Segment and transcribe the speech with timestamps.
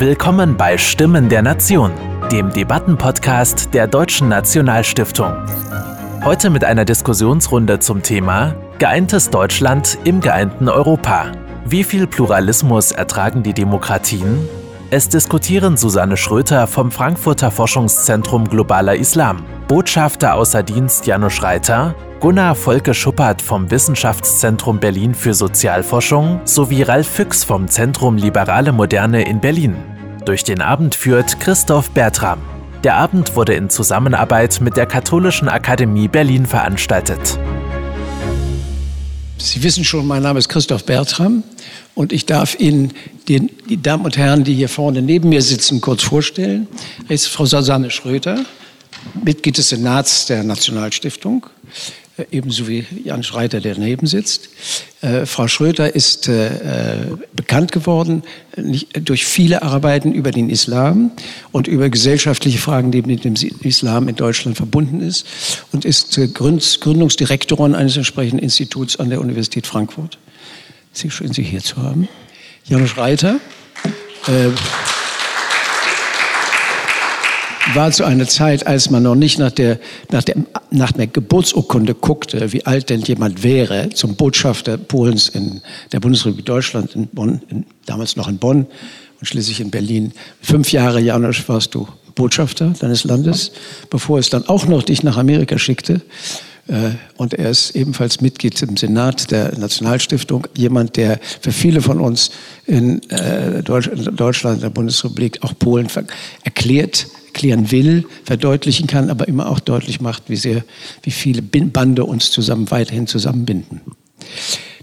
[0.00, 1.90] Willkommen bei Stimmen der Nation,
[2.30, 5.32] dem Debattenpodcast der Deutschen Nationalstiftung.
[6.22, 11.32] Heute mit einer Diskussionsrunde zum Thema Geeintes Deutschland im geeinten Europa.
[11.64, 14.48] Wie viel Pluralismus ertragen die Demokratien?
[14.90, 22.54] Es diskutieren Susanne Schröter vom Frankfurter Forschungszentrum Globaler Islam, Botschafter außer Dienst Janusz Reiter, Gunnar
[22.54, 29.40] Volke Schuppert vom Wissenschaftszentrum Berlin für Sozialforschung sowie Ralf Füchs vom Zentrum Liberale Moderne in
[29.40, 29.76] Berlin.
[30.24, 32.38] Durch den Abend führt Christoph Bertram.
[32.82, 37.38] Der Abend wurde in Zusammenarbeit mit der Katholischen Akademie Berlin veranstaltet.
[39.40, 41.44] Sie wissen schon, mein Name ist Christoph Bertram
[41.94, 42.92] und ich darf Ihnen
[43.28, 46.66] den, die Damen und Herren, die hier vorne neben mir sitzen, kurz vorstellen.
[47.08, 48.44] Ist Frau Susanne Schröter,
[49.22, 51.46] Mitglied des Senats der Nationalstiftung.
[52.30, 54.48] Ebenso wie Jan Schreiter, der daneben sitzt.
[55.00, 58.22] Äh, Frau Schröter ist äh, äh bekannt geworden
[58.56, 61.12] nicht, durch viele Arbeiten über den Islam
[61.52, 65.26] und über gesellschaftliche Fragen, die mit dem Islam in Deutschland verbunden ist
[65.72, 70.18] und ist äh, Gründ, Gründungsdirektorin eines entsprechenden Instituts an der Universität Frankfurt.
[70.92, 72.08] Sehr schön, Sie hier zu haben.
[72.64, 73.38] Jan Schreiter.
[74.26, 74.50] Äh,
[77.74, 79.78] war zu einer Zeit, als man noch nicht nach der,
[80.10, 80.36] nach der,
[80.70, 85.60] nach der Geburtsurkunde guckte, wie alt denn jemand wäre, zum Botschafter Polens in
[85.92, 88.66] der Bundesrepublik Deutschland, in Bonn, in, damals noch in Bonn
[89.20, 90.12] und schließlich in Berlin.
[90.40, 93.52] Fünf Jahre, Janusz, warst du Botschafter deines Landes,
[93.90, 96.00] bevor es dann auch noch dich nach Amerika schickte.
[96.66, 102.00] Äh, und er ist ebenfalls Mitglied im Senat der Nationalstiftung, jemand, der für viele von
[102.00, 102.30] uns
[102.66, 105.88] in äh, Deutschland, in der Bundesrepublik, auch Polen
[106.44, 107.06] erklärt,
[107.38, 110.64] erklären will, verdeutlichen kann, aber immer auch deutlich macht, wie sehr,
[111.04, 113.80] wie viele Bande uns zusammen weiterhin zusammenbinden.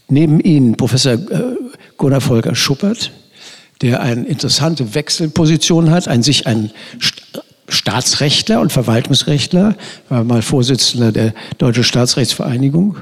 [0.08, 1.58] Neben Ihnen Professor äh,
[1.98, 3.12] Gunnar Volker Schuppert,
[3.82, 6.72] der eine interessante Wechselposition hat, ein sich ein
[7.68, 9.76] Staatsrechtler und Verwaltungsrechtler,
[10.10, 12.98] war mal Vorsitzender der Deutschen Staatsrechtsvereinigung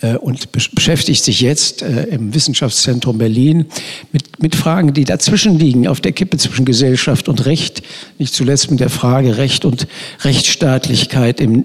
[0.00, 3.66] äh, und beschäftigt sich jetzt äh, im Wissenschaftszentrum Berlin
[4.12, 7.82] mit, mit Fragen, die dazwischen liegen, auf der Kippe zwischen Gesellschaft und Recht,
[8.18, 9.86] nicht zuletzt mit der Frage Recht und
[10.22, 11.64] Rechtsstaatlichkeit im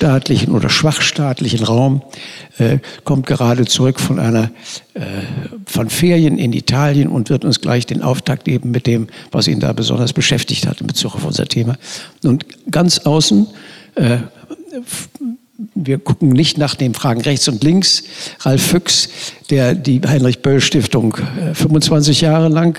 [0.00, 2.02] nichtstaatlichen oder schwachstaatlichen Raum,
[2.58, 4.50] äh, kommt gerade zurück von einer
[4.94, 5.00] äh,
[5.66, 9.60] von Ferien in Italien und wird uns gleich den Auftakt geben mit dem, was ihn
[9.60, 11.76] da besonders beschäftigt hat in Bezug auf unser Thema.
[12.24, 13.46] Und ganz außen
[13.96, 14.18] äh,
[15.74, 18.04] wir gucken nicht nach den Fragen rechts und links.
[18.40, 19.10] Ralf Füchs,
[19.50, 21.18] der die Heinrich-Böll-Stiftung
[21.52, 22.78] 25 äh, Jahre lang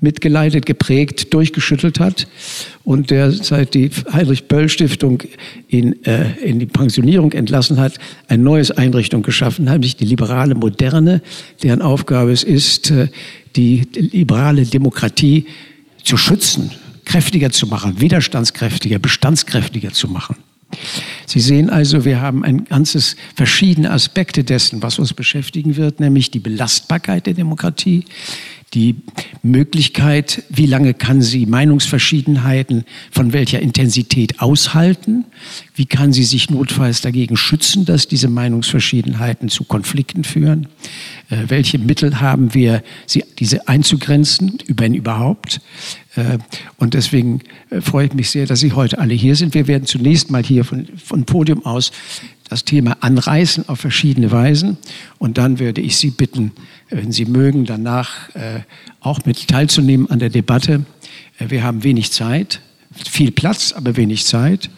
[0.00, 2.26] mitgeleitet, geprägt, durchgeschüttelt hat
[2.84, 5.22] und der seit die Heinrich-Böll-Stiftung
[5.68, 7.98] in, äh, in die Pensionierung entlassen hat,
[8.28, 11.22] eine neue Einrichtung geschaffen hat, nämlich die liberale Moderne,
[11.62, 13.08] deren Aufgabe es ist, äh,
[13.56, 15.46] die liberale Demokratie
[16.02, 16.70] zu schützen,
[17.04, 20.36] kräftiger zu machen, widerstandskräftiger, bestandskräftiger zu machen.
[21.26, 26.30] Sie sehen also, wir haben ein ganzes verschiedene Aspekte dessen, was uns beschäftigen wird, nämlich
[26.30, 28.04] die Belastbarkeit der Demokratie,
[28.76, 28.96] die
[29.42, 35.24] Möglichkeit, wie lange kann sie Meinungsverschiedenheiten von welcher Intensität aushalten,
[35.74, 40.68] wie kann sie sich notfalls dagegen schützen, dass diese Meinungsverschiedenheiten zu Konflikten führen,
[41.30, 45.62] äh, welche Mittel haben wir, sie, diese einzugrenzen, wenn überhaupt.
[46.14, 46.38] Äh,
[46.76, 49.54] und deswegen äh, freue ich mich sehr, dass Sie heute alle hier sind.
[49.54, 51.92] Wir werden zunächst mal hier von, von Podium aus
[52.48, 54.76] das Thema anreißen auf verschiedene Weisen.
[55.18, 56.52] Und dann würde ich Sie bitten,
[56.90, 58.60] wenn Sie mögen, danach äh,
[59.00, 60.84] auch mit teilzunehmen an der Debatte.
[61.38, 62.60] Äh, wir haben wenig Zeit,
[63.10, 64.70] viel Platz, aber wenig Zeit.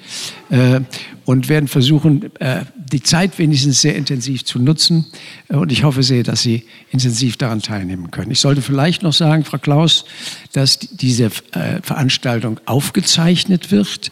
[0.50, 0.80] Äh,
[1.28, 5.04] und werden versuchen, äh, die Zeit wenigstens sehr intensiv zu nutzen.
[5.48, 8.30] Äh, und ich hoffe sehr, dass Sie intensiv daran teilnehmen können.
[8.30, 10.06] Ich sollte vielleicht noch sagen, Frau Klaus,
[10.52, 14.10] dass diese äh, Veranstaltung aufgezeichnet wird.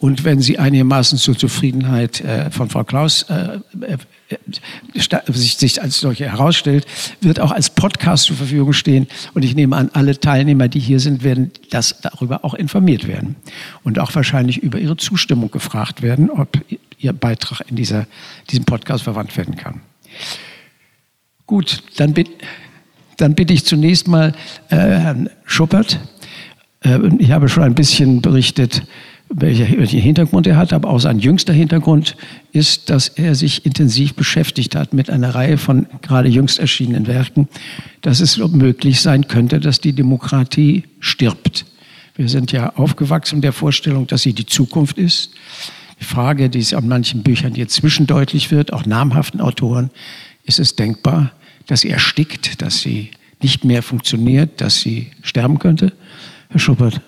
[0.00, 3.26] Und wenn Sie einigermaßen zur Zufriedenheit von Frau Klaus
[5.28, 6.86] sich, als solche herausstellt,
[7.20, 9.06] wird auch als Podcast zur Verfügung stehen.
[9.34, 13.36] Und ich nehme an, alle Teilnehmer, die hier sind, werden das darüber auch informiert werden
[13.84, 16.58] und auch wahrscheinlich über ihre Zustimmung gefragt werden, ob
[16.98, 18.06] ihr Beitrag in dieser,
[18.50, 19.80] diesem Podcast verwandt werden kann.
[21.46, 22.32] Gut, dann, bitte,
[23.18, 24.32] dann bitte ich zunächst mal
[24.70, 26.00] äh, Herrn Schuppert.
[26.80, 28.82] Äh, ich habe schon ein bisschen berichtet,
[29.28, 32.16] welchen Hintergrund er hat, aber auch sein jüngster Hintergrund
[32.52, 37.48] ist, dass er sich intensiv beschäftigt hat mit einer Reihe von gerade jüngst erschienenen Werken,
[38.02, 41.66] dass es möglich sein könnte, dass die Demokratie stirbt.
[42.14, 45.32] Wir sind ja aufgewachsen der Vorstellung, dass sie die Zukunft ist.
[46.00, 49.90] Die Frage, die es an manchen Büchern jetzt zwischendeutlich wird, auch namhaften Autoren,
[50.44, 51.32] ist es denkbar,
[51.66, 53.10] dass sie erstickt, dass sie
[53.42, 55.92] nicht mehr funktioniert, dass sie sterben könnte?
[56.48, 57.00] Herr Schuppert.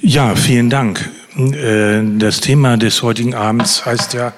[0.00, 1.10] Ja, vielen Dank.
[1.36, 4.32] Äh, das Thema des heutigen Abends heißt ja,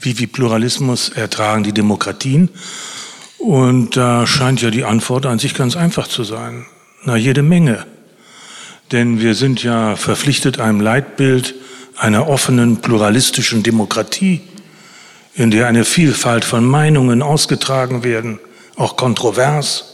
[0.00, 2.48] wie viel Pluralismus ertragen die Demokratien?
[3.38, 6.66] Und da scheint ja die Antwort an sich ganz einfach zu sein.
[7.04, 7.86] Na, jede Menge.
[8.92, 11.54] Denn wir sind ja verpflichtet einem Leitbild
[11.96, 14.40] einer offenen, pluralistischen Demokratie,
[15.34, 18.38] in der eine Vielfalt von Meinungen ausgetragen werden,
[18.76, 19.93] auch kontrovers.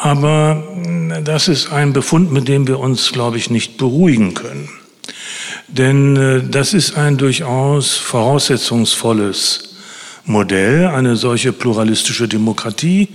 [0.00, 0.62] Aber
[1.24, 4.68] das ist ein Befund, mit dem wir uns, glaube ich, nicht beruhigen können.
[5.66, 9.74] Denn äh, das ist ein durchaus voraussetzungsvolles
[10.24, 13.08] Modell, eine solche pluralistische Demokratie,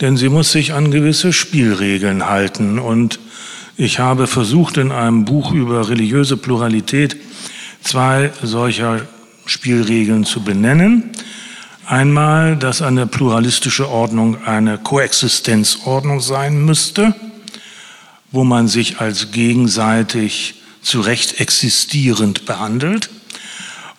[0.00, 2.78] denn sie muss sich an gewisse Spielregeln halten.
[2.78, 3.18] Und
[3.76, 7.16] ich habe versucht, in einem Buch über religiöse Pluralität
[7.82, 9.00] zwei solcher
[9.46, 11.10] Spielregeln zu benennen.
[11.88, 17.14] Einmal, dass eine pluralistische Ordnung eine Koexistenzordnung sein müsste,
[18.30, 23.08] wo man sich als gegenseitig zu Recht existierend behandelt.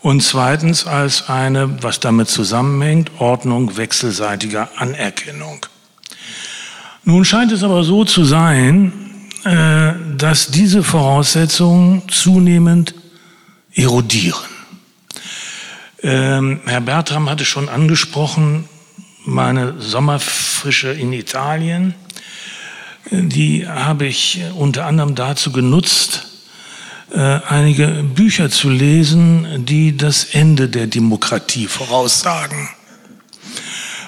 [0.02, 5.66] Und zweitens als eine, was damit zusammenhängt, Ordnung wechselseitiger Anerkennung.
[7.06, 8.94] Nun scheint es aber so zu sein,
[9.46, 12.94] äh, dass diese Voraussetzungen zunehmend
[13.74, 14.59] erodieren.
[16.02, 18.66] Ähm, Herr Bertram hatte schon angesprochen,
[19.26, 21.94] meine Sommerfrische in Italien.
[23.12, 26.28] Die habe ich unter anderem dazu genutzt,
[27.12, 32.70] äh, einige Bücher zu lesen, die das Ende der Demokratie voraussagen.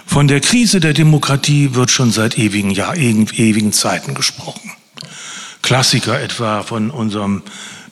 [0.06, 4.72] Von der Krise der Demokratie wird schon seit ewigen, ja, ewigen Zeiten gesprochen.
[5.62, 7.44] Klassiker etwa von unserem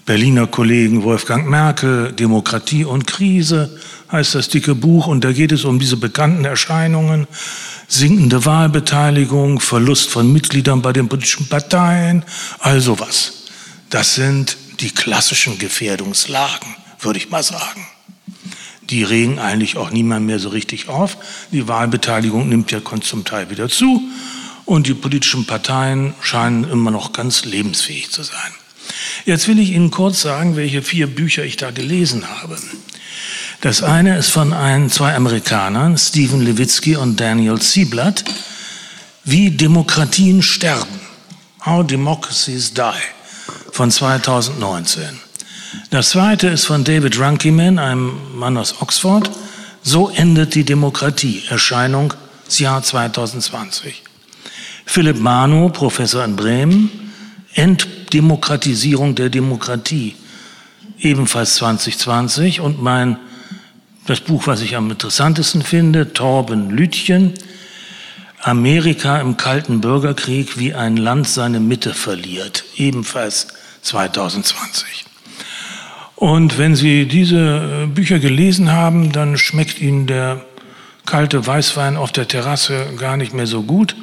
[0.10, 3.80] Berliner Kollegen Wolfgang Merkel, Demokratie und Krise
[4.12, 7.28] heißt das dicke Buch und da geht es um diese bekannten Erscheinungen,
[7.88, 12.26] sinkende Wahlbeteiligung, Verlust von Mitgliedern bei den politischen Parteien,
[12.58, 13.44] also was.
[13.92, 17.86] Das sind die klassischen Gefährdungslagen, würde ich mal sagen.
[18.90, 21.18] Die regen eigentlich auch niemand mehr so richtig auf.
[21.52, 24.02] Die Wahlbeteiligung nimmt ja zum Teil wieder zu
[24.66, 28.59] und die politischen Parteien scheinen immer noch ganz lebensfähig zu sein.
[29.26, 32.58] Jetzt will ich Ihnen kurz sagen, welche vier Bücher ich da gelesen habe.
[33.62, 38.24] Das eine ist von ein, zwei Amerikanern, Stephen Levitsky und Daniel Sieblatt,
[39.26, 41.00] Wie Demokratien sterben.
[41.66, 42.82] How Democracies Die
[43.74, 45.04] von 2019.
[45.92, 49.30] Das zweite ist von David Runciman, einem Mann aus Oxford.
[49.84, 51.44] So endet die Demokratie.
[51.50, 52.14] Erscheinung
[52.58, 54.02] Jahr 2020.
[54.86, 57.12] Philipp Manu, Professor in Bremen.
[58.10, 60.16] Entdemokratisierung der Demokratie.
[61.00, 62.60] Ebenfalls 2020.
[62.60, 63.18] Und mein,
[64.08, 67.36] das Buch, was ich am interessantesten finde, Torben Lütchen.
[68.42, 72.64] Amerika im Kalten Bürgerkrieg, wie ein Land seine Mitte verliert.
[72.78, 73.50] Ebenfalls
[73.84, 75.06] 2020.
[76.16, 80.44] Und wenn Sie diese äh, Bücher gelesen haben, dann schmeckt Ihnen der
[81.06, 83.96] kalte Weißwein auf der Terrasse gar nicht mehr so gut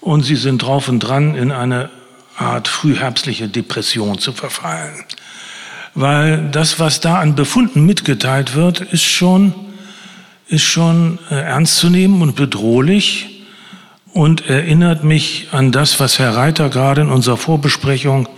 [0.00, 1.90] und Sie sind drauf und dran, in eine
[2.36, 5.04] Art frühherbstliche Depression zu verfallen.
[5.94, 9.54] Weil das, was da an Befunden mitgeteilt wird, ist schon,
[10.46, 13.44] ist schon äh, ernst zu nehmen und bedrohlich
[14.12, 18.28] und erinnert mich an das, was Herr Reiter gerade in unserer Vorbesprechung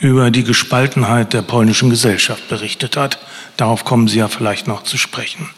[0.00, 3.18] über die Gespaltenheit der polnischen Gesellschaft berichtet hat.
[3.56, 5.48] Darauf kommen Sie ja vielleicht noch zu sprechen.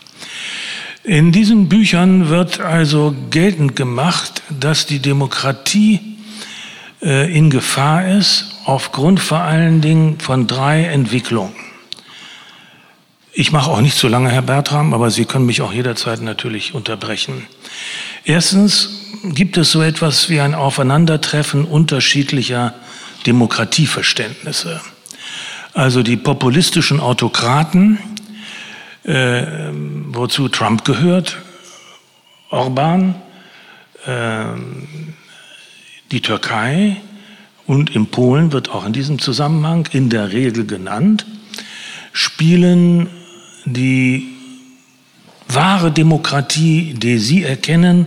[1.04, 6.00] In diesen Büchern wird also geltend gemacht, dass die Demokratie
[7.02, 11.54] äh, in Gefahr ist, aufgrund vor allen Dingen von drei Entwicklungen.
[13.32, 16.74] Ich mache auch nicht so lange, Herr Bertram, aber Sie können mich auch jederzeit natürlich
[16.74, 17.46] unterbrechen.
[18.24, 18.90] Erstens
[19.24, 22.74] gibt es so etwas wie ein Aufeinandertreffen unterschiedlicher
[23.26, 24.80] Demokratieverständnisse.
[25.72, 27.98] Also die populistischen Autokraten,
[29.04, 29.46] äh,
[30.08, 31.38] wozu Trump gehört,
[32.50, 33.14] Orban,
[34.06, 34.44] äh,
[36.12, 36.96] die Türkei
[37.66, 41.24] und in Polen wird auch in diesem Zusammenhang in der Regel genannt,
[42.12, 43.08] spielen
[43.64, 44.28] die
[45.48, 48.06] wahre Demokratie, die sie erkennen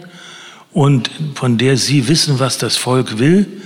[0.71, 3.61] und von der sie wissen, was das Volk will,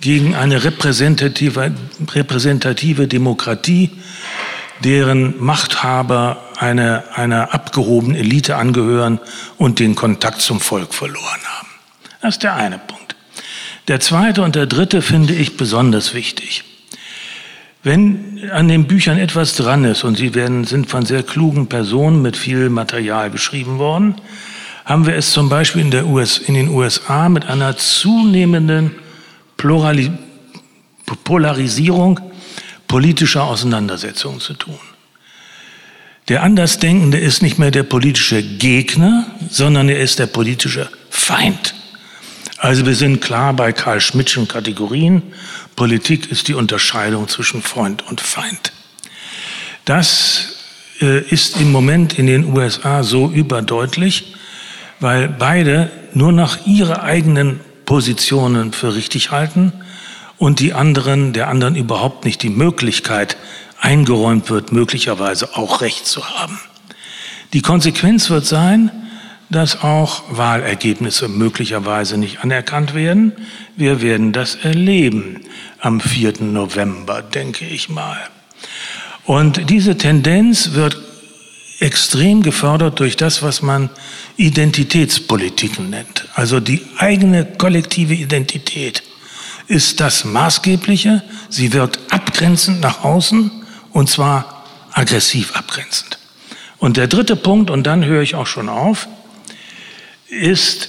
[0.00, 1.74] gegen eine repräsentative,
[2.12, 3.90] repräsentative Demokratie,
[4.82, 9.18] deren Machthaber einer, einer abgehobenen Elite angehören
[9.56, 11.68] und den Kontakt zum Volk verloren haben.
[12.20, 13.03] Das ist der eine Punkt.
[13.88, 16.64] Der zweite und der dritte finde ich besonders wichtig.
[17.82, 22.22] Wenn an den Büchern etwas dran ist, und sie werden, sind von sehr klugen Personen
[22.22, 24.14] mit viel Material geschrieben worden,
[24.86, 28.92] haben wir es zum Beispiel in, der US, in den USA mit einer zunehmenden
[29.56, 30.10] Plurali
[31.24, 32.20] Polarisierung
[32.88, 34.78] politischer Auseinandersetzungen zu tun.
[36.28, 41.74] Der Andersdenkende ist nicht mehr der politische Gegner, sondern er ist der politische Feind.
[42.64, 45.20] Also wir sind klar bei Karl Schmidtschen Kategorien.
[45.76, 48.72] Politik ist die Unterscheidung zwischen Freund und Feind.
[49.84, 50.56] Das
[51.02, 54.34] äh, ist im Moment in den USA so überdeutlich,
[54.98, 59.74] weil beide nur nach ihre eigenen Positionen für richtig halten
[60.38, 63.36] und die anderen, der anderen überhaupt nicht die Möglichkeit
[63.78, 66.58] eingeräumt wird, möglicherweise auch Recht zu haben.
[67.52, 68.90] Die Konsequenz wird sein,
[69.50, 73.32] dass auch Wahlergebnisse möglicherweise nicht anerkannt werden.
[73.76, 75.40] Wir werden das erleben
[75.80, 76.42] am 4.
[76.42, 78.18] November, denke ich mal.
[79.24, 80.96] Und diese Tendenz wird
[81.80, 83.90] extrem gefördert durch das, was man
[84.36, 86.26] Identitätspolitiken nennt.
[86.34, 89.02] Also die eigene kollektive Identität
[89.66, 91.22] ist das Maßgebliche.
[91.48, 93.50] Sie wirkt abgrenzend nach außen
[93.92, 96.18] und zwar aggressiv abgrenzend.
[96.78, 99.08] Und der dritte Punkt, und dann höre ich auch schon auf,
[100.28, 100.88] ist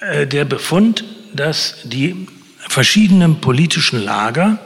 [0.00, 2.26] äh, der Befund, dass die
[2.58, 4.58] verschiedenen politischen Lager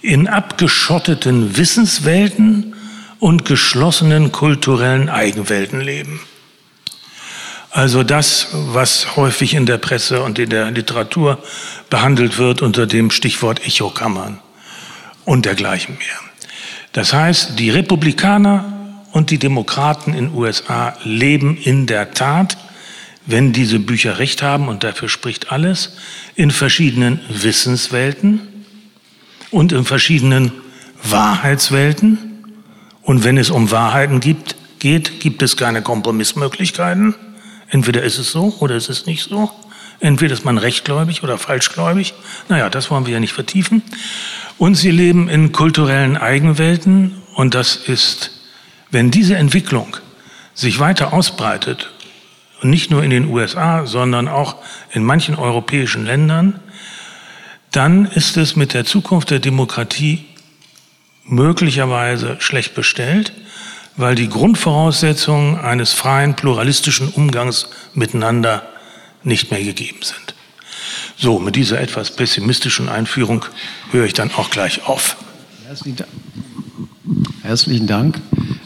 [0.00, 2.74] in abgeschotteten Wissenswelten
[3.18, 6.20] und geschlossenen kulturellen Eigenwelten leben.
[7.70, 11.42] Also das, was häufig in der Presse und in der Literatur
[11.90, 14.38] behandelt wird unter dem Stichwort Echokammern
[15.24, 16.20] und dergleichen mehr.
[16.92, 18.64] Das heißt, die Republikaner
[19.10, 22.56] und die Demokraten in USA leben in der Tat
[23.26, 25.96] wenn diese Bücher recht haben, und dafür spricht alles,
[26.34, 28.40] in verschiedenen Wissenswelten
[29.50, 30.52] und in verschiedenen
[31.02, 32.18] Wahrheitswelten.
[33.02, 37.14] Und wenn es um Wahrheiten gibt, geht, gibt es keine Kompromissmöglichkeiten.
[37.68, 39.50] Entweder ist es so oder ist es nicht so.
[40.00, 42.12] Entweder ist man rechtgläubig oder falschgläubig.
[42.48, 43.82] Naja, das wollen wir ja nicht vertiefen.
[44.58, 47.22] Und sie leben in kulturellen Eigenwelten.
[47.34, 48.32] Und das ist,
[48.90, 49.96] wenn diese Entwicklung
[50.52, 51.90] sich weiter ausbreitet
[52.64, 54.56] und nicht nur in den USA, sondern auch
[54.90, 56.60] in manchen europäischen Ländern,
[57.70, 60.24] dann ist es mit der Zukunft der Demokratie
[61.24, 63.34] möglicherweise schlecht bestellt,
[63.98, 68.62] weil die Grundvoraussetzungen eines freien, pluralistischen Umgangs miteinander
[69.24, 70.34] nicht mehr gegeben sind.
[71.18, 73.44] So, mit dieser etwas pessimistischen Einführung
[73.90, 75.16] höre ich dann auch gleich auf.
[77.42, 78.20] Herzlichen Dank.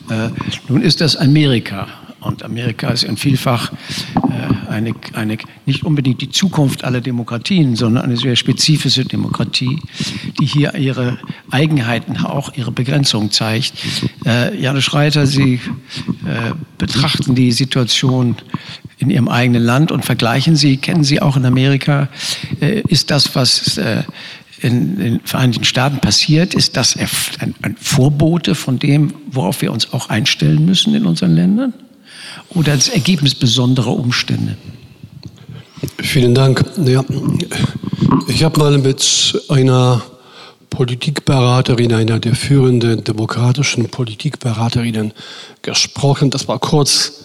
[0.09, 0.31] Äh,
[0.69, 1.89] nun ist das Amerika
[2.21, 3.73] und Amerika ist in vielfach
[4.17, 9.79] äh, eine, eine, nicht unbedingt die Zukunft aller Demokratien, sondern eine sehr spezifische Demokratie,
[10.41, 11.19] die hier ihre
[11.51, 13.73] Eigenheiten, auch ihre Begrenzung zeigt.
[14.27, 15.55] Äh, Janusz Reiter, Sie
[16.25, 18.37] äh, betrachten die Situation
[18.99, 22.09] in Ihrem eigenen Land und vergleichen Sie, kennen Sie auch in Amerika,
[22.61, 24.03] äh, ist das, was äh,
[24.61, 29.93] in den Vereinigten Staaten passiert, ist das ein, ein Vorbote von dem, worauf wir uns
[29.93, 31.75] auch einstellen müssen in unseren Ländern?
[32.51, 34.57] Oder das Ergebnis besonderer Umstände?
[36.01, 36.65] Vielen Dank.
[36.85, 37.05] Ja,
[38.29, 40.03] ich habe mal mit einer
[40.71, 45.13] Politikberaterin, einer der führenden demokratischen Politikberaterinnen
[45.63, 46.31] gesprochen.
[46.31, 47.25] Das war kurz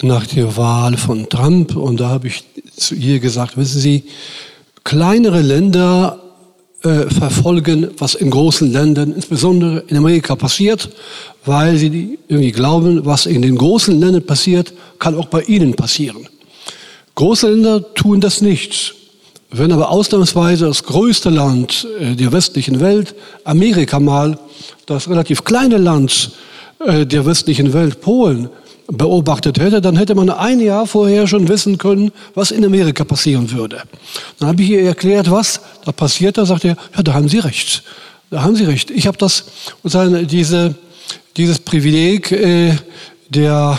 [0.00, 2.44] nach der Wahl von Trump und da habe ich
[2.76, 4.04] zu ihr gesagt, wissen Sie,
[4.84, 6.17] kleinere Länder
[6.82, 10.88] äh, verfolgen, was in großen Ländern, insbesondere in Amerika passiert,
[11.44, 16.28] weil sie irgendwie glauben, was in den großen Ländern passiert, kann auch bei ihnen passieren.
[17.16, 18.94] Große Länder tun das nicht.
[19.50, 24.38] Wenn aber ausnahmsweise das größte Land äh, der westlichen Welt, Amerika mal,
[24.86, 26.30] das relativ kleine Land
[26.78, 28.50] äh, der westlichen Welt, Polen,
[28.88, 33.50] beobachtet hätte, dann hätte man ein Jahr vorher schon wissen können, was in Amerika passieren
[33.50, 33.82] würde.
[34.38, 36.38] Dann habe ich ihr erklärt, was da passiert.
[36.38, 37.82] Da sagt er, ja, da haben Sie recht.
[38.30, 38.90] Da haben Sie recht.
[38.90, 39.44] Ich habe das,
[39.84, 40.74] diese,
[41.36, 42.76] dieses Privileg äh,
[43.28, 43.78] der,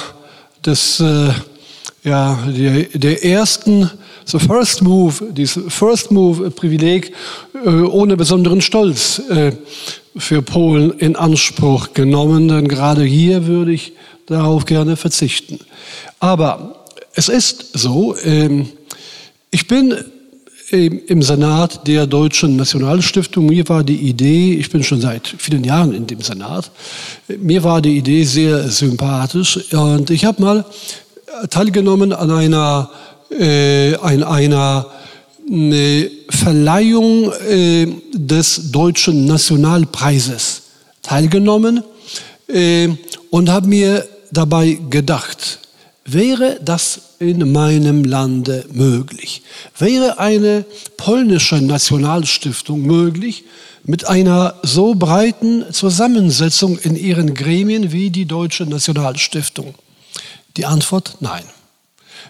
[0.64, 1.30] des, äh,
[2.04, 3.90] ja, der, der ersten,
[4.26, 7.14] the first move, dieses first move Privileg
[7.66, 9.54] äh, ohne besonderen Stolz äh,
[10.16, 12.48] für Polen in Anspruch genommen.
[12.48, 13.94] Denn gerade hier würde ich
[14.30, 15.60] darauf gerne verzichten.
[16.20, 18.70] Aber es ist so, ähm,
[19.52, 19.96] ich bin
[20.72, 23.48] im Senat der Deutschen Nationalstiftung.
[23.48, 26.70] Mir war die Idee, ich bin schon seit vielen Jahren in dem Senat,
[27.40, 30.66] mir war die Idee sehr sympathisch und ich habe mal
[31.50, 32.90] teilgenommen an einer,
[33.32, 34.86] äh, an einer
[35.50, 40.62] äh, Verleihung äh, des Deutschen Nationalpreises
[41.02, 41.84] teilgenommen
[42.48, 42.90] äh,
[43.32, 45.60] und habe mir dabei gedacht,
[46.06, 49.42] wäre das in meinem Lande möglich?
[49.78, 50.66] Wäre eine
[50.98, 53.44] polnische Nationalstiftung möglich
[53.84, 59.76] mit einer so breiten Zusammensetzung in ihren Gremien wie die Deutsche Nationalstiftung?
[60.58, 61.44] Die Antwort nein.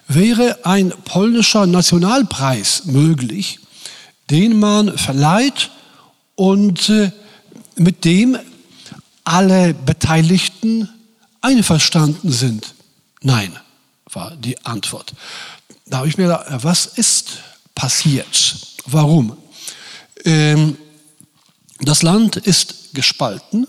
[0.07, 3.59] Wäre ein polnischer Nationalpreis möglich,
[4.29, 5.69] den man verleiht
[6.35, 7.11] und äh,
[7.75, 8.37] mit dem
[9.23, 10.89] alle Beteiligten
[11.41, 12.73] einverstanden sind?
[13.21, 13.55] Nein,
[14.11, 15.13] war die Antwort.
[15.85, 17.39] Da habe ich mir gedacht, was ist
[17.75, 18.57] passiert?
[18.85, 19.37] Warum?
[20.25, 20.77] Ähm,
[21.81, 23.67] das Land ist gespalten.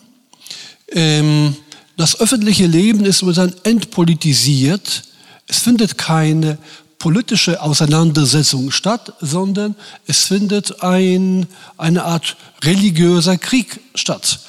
[0.88, 1.56] Ähm,
[1.96, 3.22] das öffentliche Leben ist
[3.64, 5.04] entpolitisiert.
[5.46, 6.58] Es findet keine
[6.98, 9.74] politische Auseinandersetzung statt, sondern
[10.06, 11.46] es findet ein,
[11.78, 14.40] eine Art religiöser Krieg statt.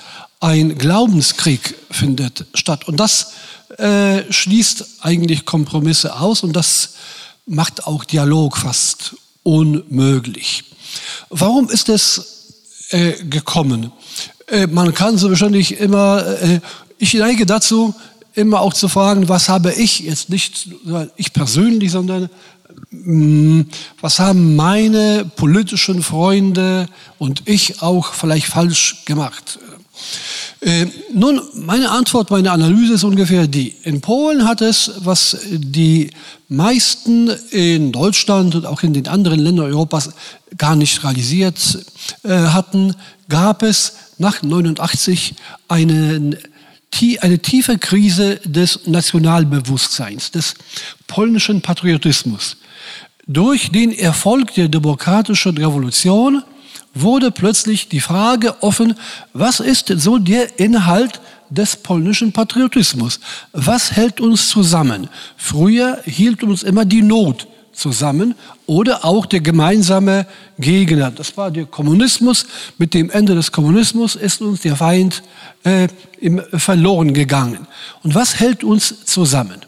[0.41, 2.87] Ein Glaubenskrieg findet statt.
[2.87, 3.33] Und das
[3.77, 6.95] äh, schließt eigentlich Kompromisse aus und das
[7.45, 10.63] macht auch Dialog fast unmöglich.
[11.29, 12.53] Warum ist es
[12.89, 13.91] äh, gekommen?
[14.47, 16.59] Äh, man kann so wahrscheinlich immer, äh,
[16.97, 17.93] ich neige dazu,
[18.33, 20.69] immer auch zu fragen, was habe ich, jetzt nicht
[21.17, 22.29] ich persönlich, sondern
[22.89, 23.61] mm,
[23.99, 26.87] was haben meine politischen Freunde
[27.19, 29.59] und ich auch vielleicht falsch gemacht?
[30.61, 33.75] Äh, nun, meine Antwort, meine Analyse ist ungefähr die.
[33.83, 36.11] In Polen hat es, was die
[36.49, 40.11] meisten in Deutschland und auch in den anderen Ländern Europas
[40.57, 41.79] gar nicht realisiert
[42.23, 42.95] äh, hatten,
[43.29, 45.35] gab es nach 89
[45.67, 46.37] einen
[47.21, 50.55] eine tiefe Krise des Nationalbewusstseins, des
[51.07, 52.57] polnischen Patriotismus.
[53.27, 56.43] Durch den Erfolg der demokratischen Revolution
[56.93, 58.95] wurde plötzlich die Frage offen,
[59.33, 63.19] was ist so der Inhalt des polnischen Patriotismus?
[63.51, 65.09] Was hält uns zusammen?
[65.37, 70.25] Früher hielt uns immer die Not zusammen oder auch der gemeinsame
[70.59, 71.11] Gegner.
[71.11, 72.45] Das war der Kommunismus.
[72.77, 75.23] Mit dem Ende des Kommunismus ist uns der Feind
[75.63, 75.87] äh,
[76.19, 77.67] im, verloren gegangen.
[78.03, 79.61] Und was hält uns zusammen?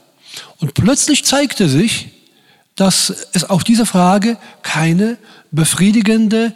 [0.59, 2.09] Und plötzlich zeigte sich,
[2.75, 5.17] dass es auf diese Frage keine
[5.51, 6.53] befriedigende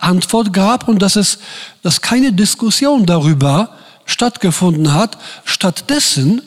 [0.00, 1.38] Antwort gab und dass es,
[1.82, 3.70] dass keine Diskussion darüber
[4.04, 5.18] stattgefunden hat.
[5.44, 6.42] Stattdessen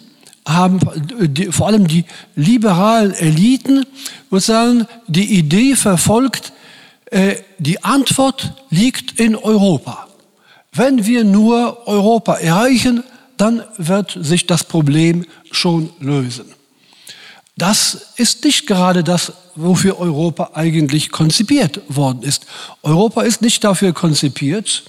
[0.48, 0.80] haben
[1.28, 3.86] die, vor allem die liberalen Eliten
[4.30, 6.52] sozusagen die Idee verfolgt,
[7.06, 10.08] äh, die Antwort liegt in Europa.
[10.74, 13.04] Wenn wir nur Europa erreichen,
[13.38, 16.46] dann wird sich das Problem schon lösen.
[17.58, 22.46] Das ist nicht gerade das, wofür Europa eigentlich konzipiert worden ist.
[22.84, 24.84] Europa ist nicht dafür konzipiert,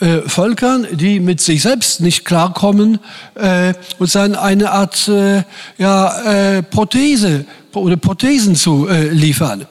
[0.00, 2.98] äh, Völkern, die mit sich selbst nicht klarkommen,
[3.34, 5.42] äh, und dann eine Art äh,
[5.78, 9.66] ja, äh, Prothese oder Prothesen zu äh, liefern.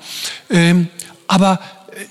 [0.50, 0.88] Ähm,
[1.28, 1.60] aber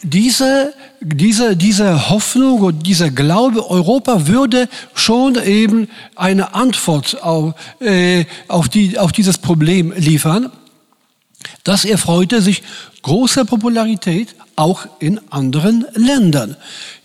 [0.03, 8.25] diese, diese, diese Hoffnung und dieser Glaube, Europa würde schon eben eine Antwort auf, äh,
[8.49, 10.51] auf, die, auf dieses Problem liefern.
[11.66, 12.62] Das erfreute sich
[13.02, 16.57] großer Popularität auch in anderen Ländern.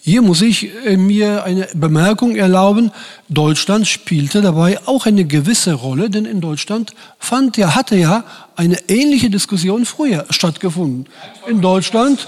[0.01, 2.91] Hier muss ich äh, mir eine Bemerkung erlauben.
[3.27, 8.23] Deutschland spielte dabei auch eine gewisse Rolle, denn in Deutschland fand ja, hatte ja
[8.55, 11.07] eine ähnliche Diskussion früher stattgefunden.
[11.49, 12.27] In Deutschland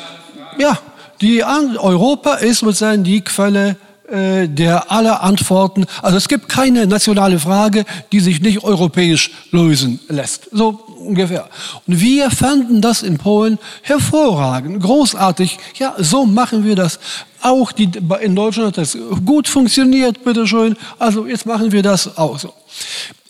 [0.57, 0.79] ja,
[1.21, 3.75] die Europa ist sozusagen die Quelle
[4.09, 5.85] äh, der aller Antworten.
[6.01, 10.49] Also es gibt keine nationale Frage, die sich nicht europäisch lösen lässt.
[10.51, 11.49] So ungefähr.
[11.87, 15.57] Und wir fanden das in Polen hervorragend, großartig.
[15.75, 16.99] Ja, so machen wir das.
[17.41, 17.89] Auch die,
[18.21, 20.77] in Deutschland hat das gut funktioniert, bitteschön.
[20.99, 22.53] Also jetzt machen wir das auch so.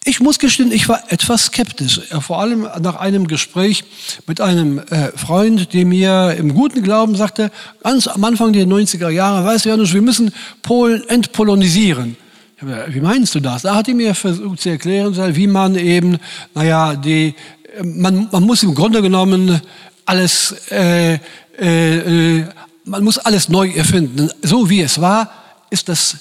[0.05, 3.85] Ich muss gestehen, ich war etwas skeptisch, äh, vor allem nach einem Gespräch
[4.27, 7.51] mit einem äh, Freund, der mir im guten Glauben sagte,
[7.83, 12.17] ganz am Anfang der 90er Jahre, weißt du, Janusz, wir müssen Polen entpolonisieren.
[12.59, 13.63] Wie meinst du das?
[13.63, 16.17] Da hat er mir versucht zu erklären, wie man eben,
[16.53, 17.35] naja, die,
[17.83, 19.61] man, man muss im Grunde genommen
[20.05, 21.15] alles, äh,
[21.59, 22.45] äh, äh
[22.85, 24.29] man muss alles neu erfinden.
[24.41, 25.31] So wie es war,
[25.69, 26.17] ist das,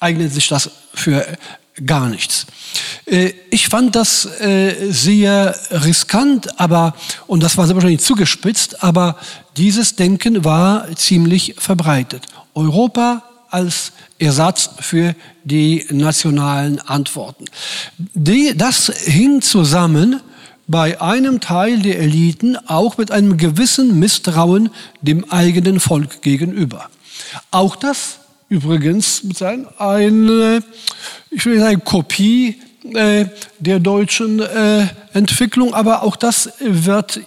[0.00, 1.24] eignet sich das für
[1.86, 2.46] gar nichts.
[3.06, 6.94] Äh, ich fand das äh, sehr riskant, aber,
[7.26, 9.16] und das war sehr wahrscheinlich zugespitzt, aber
[9.56, 12.24] dieses Denken war ziemlich verbreitet.
[12.54, 17.44] Europa als Ersatz für die nationalen Antworten.
[18.56, 20.20] Das hing zusammen
[20.66, 24.70] bei einem Teil der Eliten auch mit einem gewissen Misstrauen
[25.02, 26.88] dem eigenen Volk gegenüber.
[27.50, 28.18] Auch das
[28.54, 29.22] übrigens
[29.78, 30.62] eine,
[31.30, 32.60] ich will sagen, Kopie
[32.94, 33.26] äh,
[33.58, 37.20] der deutschen äh, Entwicklung, aber auch das wird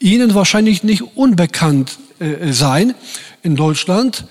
[0.00, 2.94] Ihnen wahrscheinlich nicht unbekannt äh, sein.
[3.42, 4.24] In Deutschland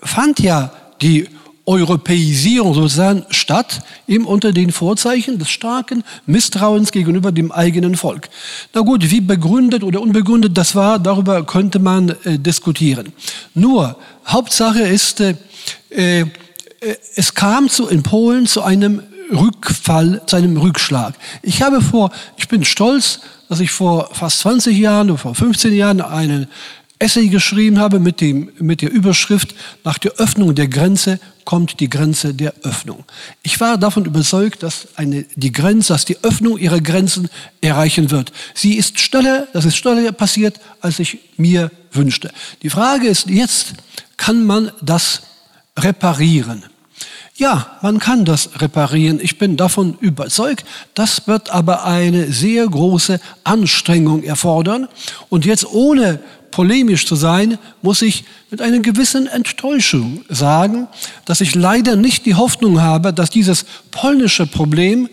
[0.00, 0.70] fand ja
[1.02, 1.26] die
[1.66, 8.28] Europäisierung sozusagen statt, eben unter den Vorzeichen des starken Misstrauens gegenüber dem eigenen Volk.
[8.72, 13.12] Na gut, wie begründet oder unbegründet das war, darüber könnte man äh, diskutieren.
[13.54, 15.34] Nur, Hauptsache ist, äh,
[15.90, 16.24] äh,
[17.16, 19.02] es kam zu, in Polen zu einem
[19.32, 21.14] Rückfall, zu einem Rückschlag.
[21.42, 25.74] Ich habe vor, ich bin stolz, dass ich vor fast 20 Jahren oder vor 15
[25.74, 26.46] Jahren einen
[26.98, 31.88] Essay geschrieben habe mit, dem, mit der Überschrift Nach der Öffnung der Grenze kommt die
[31.88, 33.04] Grenze der Öffnung.
[33.42, 37.30] Ich war davon überzeugt, dass eine, die Grenze, dass die Öffnung ihrer Grenzen
[37.62, 38.32] erreichen wird.
[38.52, 42.30] Sie ist schneller, das ist schneller passiert, als ich mir wünschte.
[42.62, 43.74] Die Frage ist jetzt,
[44.18, 45.22] kann man das
[45.78, 46.64] reparieren?
[47.38, 49.20] Ja, man kann das reparieren.
[49.22, 50.64] Ich bin davon überzeugt.
[50.94, 54.88] Das wird aber eine sehr große Anstrengung erfordern.
[55.28, 56.18] Und jetzt ohne
[56.56, 60.88] polemisch zu sein, muss ich mit einer gewissen Enttäuschung sagen,
[61.26, 65.10] dass ich leider nicht die Hoffnung habe, dass dieses polnische Problem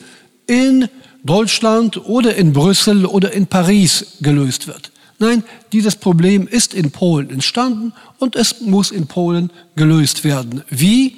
[0.48, 0.88] in
[1.26, 4.92] Deutschland oder in Brüssel oder in Paris gelöst wird.
[5.20, 10.64] Nein, dieses Problem ist in Polen entstanden und es muss in Polen gelöst werden.
[10.70, 11.18] Wie?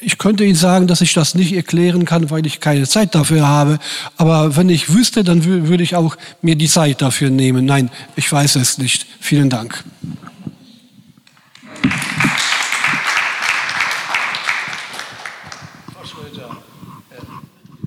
[0.00, 3.14] Äh, ich könnte Ihnen sagen, dass ich das nicht erklären kann, weil ich keine Zeit
[3.14, 3.78] dafür habe.
[4.16, 7.64] Aber wenn ich wüsste, dann würde ich auch mir die Zeit dafür nehmen.
[7.64, 9.06] Nein, ich weiß es nicht.
[9.20, 9.84] Vielen Dank.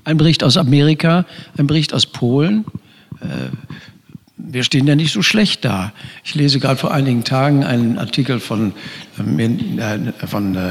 [0.04, 1.24] Ein Bericht aus Amerika,
[1.56, 2.64] ein Bericht aus Polen.
[4.44, 5.92] Wir stehen ja nicht so schlecht da.
[6.24, 8.72] Ich lese gerade vor einigen Tagen einen Artikel von,
[9.16, 10.70] äh, von äh,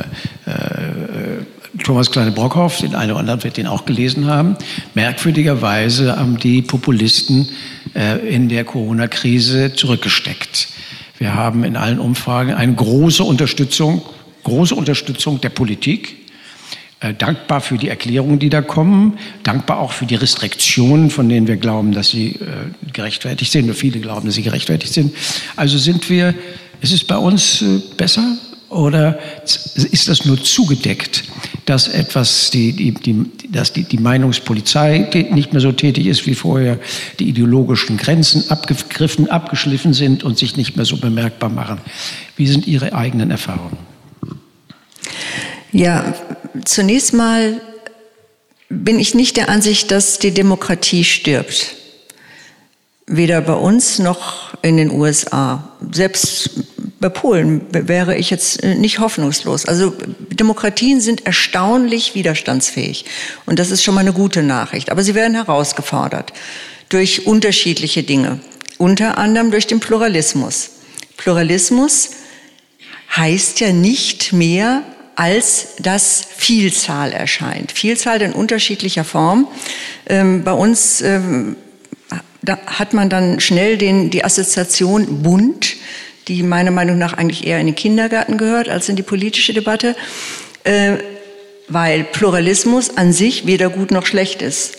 [0.50, 4.58] äh, Thomas Kleine-Brockhoff, den einen oder anderen wird den auch gelesen haben.
[4.94, 7.48] Merkwürdigerweise haben die Populisten
[7.96, 10.68] äh, in der Corona-Krise zurückgesteckt.
[11.18, 14.02] Wir haben in allen Umfragen eine große Unterstützung,
[14.44, 16.21] große Unterstützung der Politik
[17.18, 21.58] dankbar für die Erklärungen, die da kommen, dankbar auch für die Restriktionen, von denen wir
[21.58, 25.16] glauben, dass sie äh, gerechtfertigt sind, oder viele glauben, dass sie gerechtfertigt sind.
[25.56, 26.36] Also sind wir,
[26.82, 28.38] ist es bei uns äh, besser
[28.70, 31.26] oder ist das nur zugedeckt,
[31.66, 36.36] dass etwas, die, die, die, dass die, die Meinungspolizei nicht mehr so tätig ist wie
[36.36, 36.80] vorher,
[37.20, 41.80] die ideologischen Grenzen abgegriffen, abgeschliffen sind und sich nicht mehr so bemerkbar machen?
[42.38, 43.91] Wie sind Ihre eigenen Erfahrungen?
[45.72, 46.14] Ja,
[46.66, 47.62] zunächst mal
[48.70, 51.76] bin ich nicht der Ansicht, dass die Demokratie stirbt.
[53.08, 55.72] Weder bei uns noch in den USA.
[55.92, 56.52] Selbst
[57.00, 59.66] bei Polen wäre ich jetzt nicht hoffnungslos.
[59.66, 59.94] Also
[60.30, 63.06] Demokratien sind erstaunlich widerstandsfähig.
[63.46, 64.92] Und das ist schon mal eine gute Nachricht.
[64.92, 66.32] Aber sie werden herausgefordert
[66.90, 68.40] durch unterschiedliche Dinge.
[68.78, 70.72] Unter anderem durch den Pluralismus.
[71.18, 72.12] Pluralismus
[73.16, 74.84] heißt ja nicht mehr
[75.16, 77.72] als das Vielzahl erscheint.
[77.72, 79.48] Vielzahl in unterschiedlicher Form.
[80.08, 81.56] Ähm, bei uns ähm,
[82.48, 85.76] hat man dann schnell den, die Assoziation bunt,
[86.28, 89.96] die meiner Meinung nach eigentlich eher in den Kindergarten gehört als in die politische Debatte,
[90.64, 90.98] äh,
[91.68, 94.78] weil Pluralismus an sich weder gut noch schlecht ist.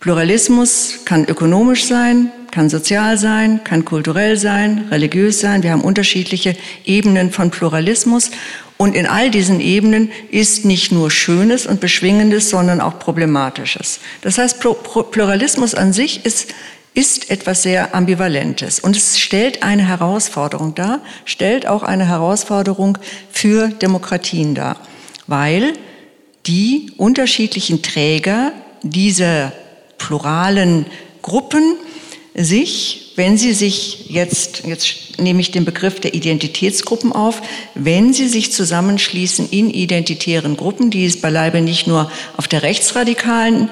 [0.00, 5.62] Pluralismus kann ökonomisch sein, kann sozial sein, kann kulturell sein, religiös sein.
[5.62, 8.30] Wir haben unterschiedliche Ebenen von Pluralismus
[8.78, 14.00] und in all diesen Ebenen ist nicht nur Schönes und Beschwingendes, sondern auch Problematisches.
[14.20, 14.60] Das heißt,
[15.10, 16.48] Pluralismus an sich ist,
[16.92, 18.78] ist etwas sehr Ambivalentes.
[18.80, 22.98] Und es stellt eine Herausforderung dar, stellt auch eine Herausforderung
[23.32, 24.76] für Demokratien dar,
[25.26, 25.72] weil
[26.46, 29.52] die unterschiedlichen Träger dieser
[29.98, 30.86] pluralen
[31.22, 31.76] Gruppen
[32.36, 37.40] sich, wenn sie sich jetzt, jetzt nehme ich den Begriff der Identitätsgruppen auf,
[37.74, 43.70] wenn sie sich zusammenschließen in identitären Gruppen, die es beileibe nicht nur auf der rechtsradikalen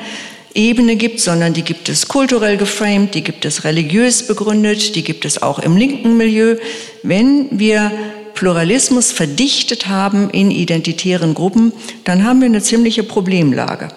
[0.54, 5.24] Ebene gibt, sondern die gibt es kulturell geframed, die gibt es religiös begründet, die gibt
[5.24, 6.56] es auch im linken Milieu.
[7.02, 7.92] Wenn wir
[8.34, 11.72] Pluralismus verdichtet haben in identitären Gruppen,
[12.04, 13.88] dann haben wir eine ziemliche Problemlage.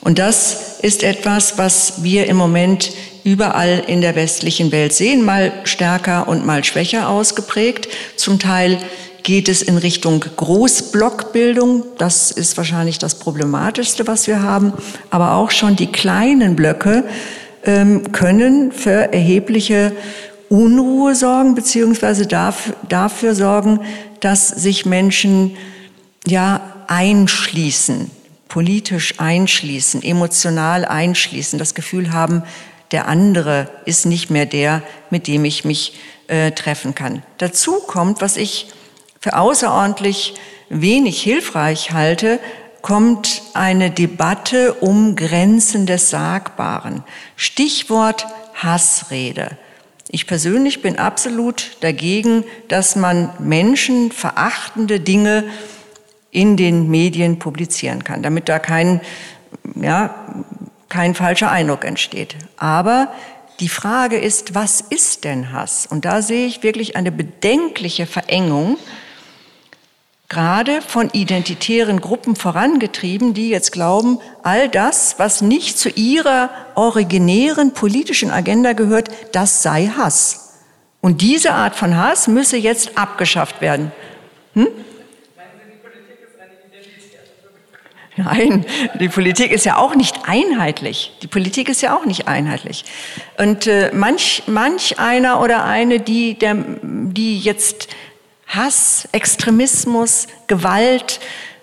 [0.00, 2.92] Und das ist etwas, was wir im Moment
[3.26, 7.88] überall in der westlichen Welt sehen, mal stärker und mal schwächer ausgeprägt.
[8.14, 8.78] Zum Teil
[9.24, 11.82] geht es in Richtung Großblockbildung.
[11.98, 14.72] Das ist wahrscheinlich das Problematischste, was wir haben.
[15.10, 17.02] Aber auch schon die kleinen Blöcke
[17.64, 19.90] ähm, können für erhebliche
[20.48, 23.80] Unruhe sorgen, beziehungsweise dafür, sorgen,
[24.20, 25.56] dass sich Menschen
[26.24, 28.12] ja einschließen
[28.48, 32.42] politisch einschließen, emotional einschließen, das Gefühl haben,
[32.92, 37.22] der andere ist nicht mehr der, mit dem ich mich äh, treffen kann.
[37.38, 38.72] Dazu kommt, was ich
[39.20, 40.34] für außerordentlich
[40.68, 42.38] wenig hilfreich halte,
[42.82, 47.02] kommt eine Debatte um Grenzen des Sagbaren.
[47.34, 49.58] Stichwort Hassrede.
[50.08, 55.44] Ich persönlich bin absolut dagegen, dass man menschenverachtende Dinge
[56.30, 59.00] in den Medien publizieren kann, damit da kein,
[59.74, 60.14] ja,
[60.88, 62.36] kein falscher Eindruck entsteht.
[62.56, 63.12] Aber
[63.60, 65.86] die Frage ist, was ist denn Hass?
[65.86, 68.76] Und da sehe ich wirklich eine bedenkliche Verengung,
[70.28, 77.72] gerade von identitären Gruppen vorangetrieben, die jetzt glauben, all das, was nicht zu ihrer originären
[77.72, 80.54] politischen Agenda gehört, das sei Hass.
[81.00, 83.92] Und diese Art von Hass müsse jetzt abgeschafft werden.
[84.54, 84.66] Hm?
[88.16, 88.64] Nein,
[88.98, 91.12] die Politik ist ja auch nicht einheitlich.
[91.22, 92.84] Die Politik ist ja auch nicht einheitlich.
[93.36, 97.88] Und äh, manch, manch einer oder eine, die, der, die jetzt
[98.46, 101.20] Hass, Extremismus, Gewalt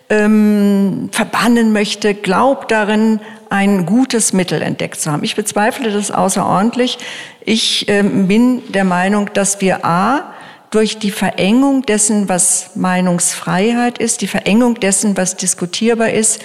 [0.09, 5.23] ähm, verbannen möchte, glaubt darin, ein gutes Mittel entdeckt zu haben.
[5.23, 6.97] Ich bezweifle das außerordentlich.
[7.41, 10.33] Ich ähm, bin der Meinung, dass wir a
[10.73, 16.41] durch die Verengung dessen, was Meinungsfreiheit ist, die Verengung dessen, was diskutierbar ist,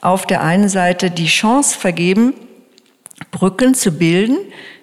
[0.00, 2.34] auf der einen Seite die Chance vergeben,
[3.30, 4.36] Brücken zu bilden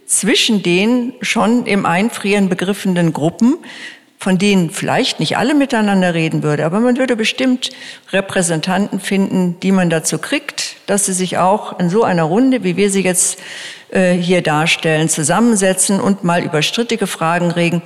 [0.06, 3.58] zwischen den schon im Einfrieren begriffenen Gruppen,
[4.18, 7.72] von denen vielleicht nicht alle miteinander reden würde, aber man würde bestimmt
[8.14, 12.78] Repräsentanten finden, die man dazu kriegt, dass sie sich auch in so einer Runde, wie
[12.78, 13.40] wir sie jetzt
[13.90, 17.82] äh, hier darstellen, zusammensetzen und mal über strittige Fragen reden,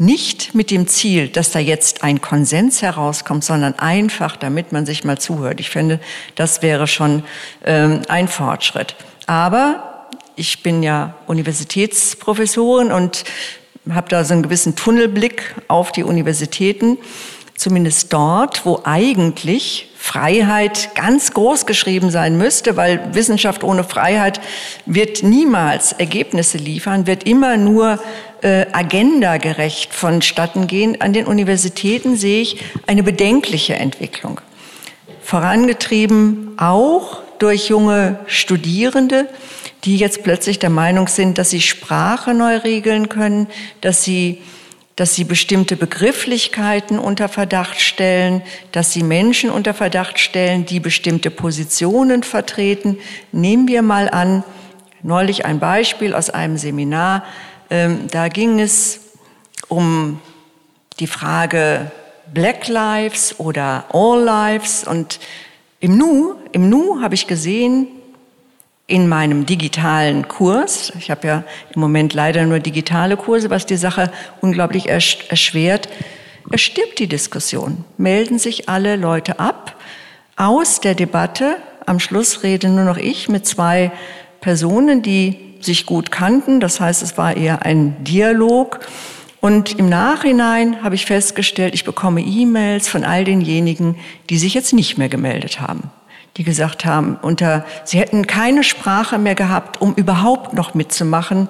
[0.00, 5.04] nicht mit dem Ziel, dass da jetzt ein Konsens herauskommt, sondern einfach, damit man sich
[5.04, 5.60] mal zuhört.
[5.60, 6.00] Ich finde,
[6.36, 7.22] das wäre schon
[7.66, 8.96] ähm, ein Fortschritt.
[9.26, 13.24] Aber ich bin ja Universitätsprofessorin und
[13.90, 16.96] habe da so einen gewissen Tunnelblick auf die Universitäten,
[17.54, 24.40] zumindest dort, wo eigentlich Freiheit ganz groß geschrieben sein müsste, weil Wissenschaft ohne Freiheit
[24.86, 27.98] wird niemals Ergebnisse liefern, wird immer nur
[28.42, 31.00] äh, agendagerecht vonstatten gehen.
[31.00, 34.40] An den Universitäten sehe ich eine bedenkliche Entwicklung.
[35.22, 39.28] Vorangetrieben auch durch junge Studierende,
[39.84, 43.46] die jetzt plötzlich der Meinung sind, dass sie Sprache neu regeln können,
[43.80, 44.42] dass sie
[44.96, 51.30] dass sie bestimmte Begrifflichkeiten unter Verdacht stellen, dass sie Menschen unter Verdacht stellen, die bestimmte
[51.30, 52.98] Positionen vertreten.
[53.32, 54.44] Nehmen wir mal an,
[55.02, 57.24] neulich ein Beispiel aus einem Seminar,
[57.70, 59.00] da ging es
[59.68, 60.20] um
[60.98, 61.90] die Frage
[62.34, 65.20] Black Lives oder All Lives und
[65.78, 67.86] im Nu, im Nu habe ich gesehen,
[68.86, 73.76] in meinem digitalen Kurs, ich habe ja im Moment leider nur digitale Kurse, was die
[73.76, 75.88] Sache unglaublich erschwert,
[76.50, 77.84] es stirbt die Diskussion.
[77.98, 79.76] Melden sich alle Leute ab
[80.34, 81.58] aus der Debatte.
[81.86, 83.92] Am Schluss rede nur noch ich mit zwei
[84.40, 86.60] Personen, die sich gut kannten.
[86.60, 88.80] Das heißt, es war eher ein Dialog.
[89.40, 93.96] Und im Nachhinein habe ich festgestellt, ich bekomme E-Mails von all denjenigen,
[94.28, 95.90] die sich jetzt nicht mehr gemeldet haben
[96.36, 101.48] die gesagt haben, unter, sie hätten keine Sprache mehr gehabt, um überhaupt noch mitzumachen,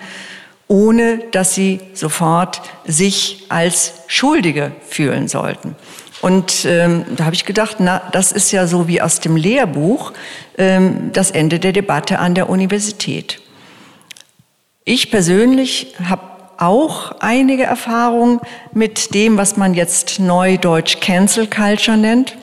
[0.68, 5.76] ohne dass sie sofort sich als Schuldige fühlen sollten.
[6.22, 10.12] Und ähm, da habe ich gedacht, na, das ist ja so wie aus dem Lehrbuch
[10.58, 13.40] ähm, das Ende der Debatte an der Universität.
[14.92, 16.22] Ich persönlich habe
[16.58, 18.40] auch einige Erfahrungen
[18.72, 22.36] mit dem, was man jetzt neudeutsch Cancel Culture nennt.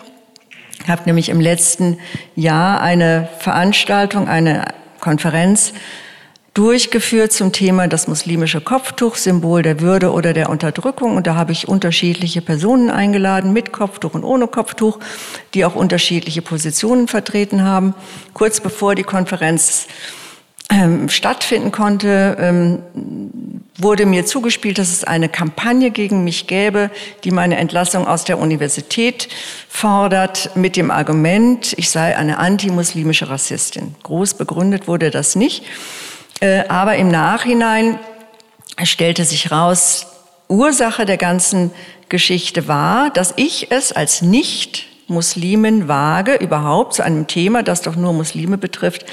[0.81, 1.99] Ich habe nämlich im letzten
[2.37, 4.63] Jahr eine Veranstaltung, eine
[5.01, 5.73] Konferenz
[6.53, 11.17] durchgeführt zum Thema das muslimische Kopftuch, Symbol der Würde oder der Unterdrückung.
[11.17, 14.99] Und da habe ich unterschiedliche Personen eingeladen, mit Kopftuch und ohne Kopftuch,
[15.53, 17.93] die auch unterschiedliche Positionen vertreten haben.
[18.33, 19.87] Kurz bevor die Konferenz
[20.77, 22.79] ähm, stattfinden konnte, ähm,
[23.79, 26.91] wurde mir zugespielt, dass es eine Kampagne gegen mich gäbe,
[27.23, 29.27] die meine Entlassung aus der Universität
[29.69, 33.95] fordert, mit dem Argument, ich sei eine antimuslimische Rassistin.
[34.03, 35.63] Groß begründet wurde das nicht,
[36.41, 37.99] äh, aber im Nachhinein
[38.83, 40.07] stellte sich raus,
[40.47, 41.71] Ursache der ganzen
[42.09, 47.95] Geschichte war, dass ich es als nicht Muslimen wage, überhaupt zu einem Thema, das doch
[47.95, 49.05] nur Muslime betrifft,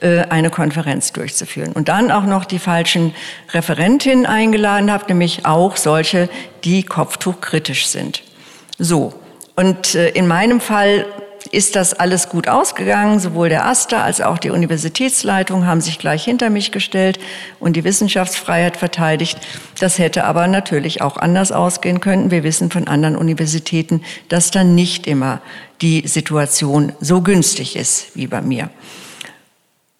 [0.00, 1.72] äh, eine Konferenz durchzuführen.
[1.72, 3.14] Und dann auch noch die falschen
[3.52, 6.28] Referentinnen eingeladen habe, nämlich auch solche,
[6.64, 8.22] die kopftuchkritisch sind.
[8.78, 9.14] So.
[9.56, 11.06] Und äh, in meinem Fall
[11.52, 13.20] ist das alles gut ausgegangen.
[13.20, 17.18] Sowohl der AStA als auch die Universitätsleitung haben sich gleich hinter mich gestellt
[17.60, 19.38] und die Wissenschaftsfreiheit verteidigt.
[19.80, 22.30] Das hätte aber natürlich auch anders ausgehen können.
[22.30, 25.40] Wir wissen von anderen Universitäten, dass dann nicht immer
[25.80, 28.70] die Situation so günstig ist wie bei mir.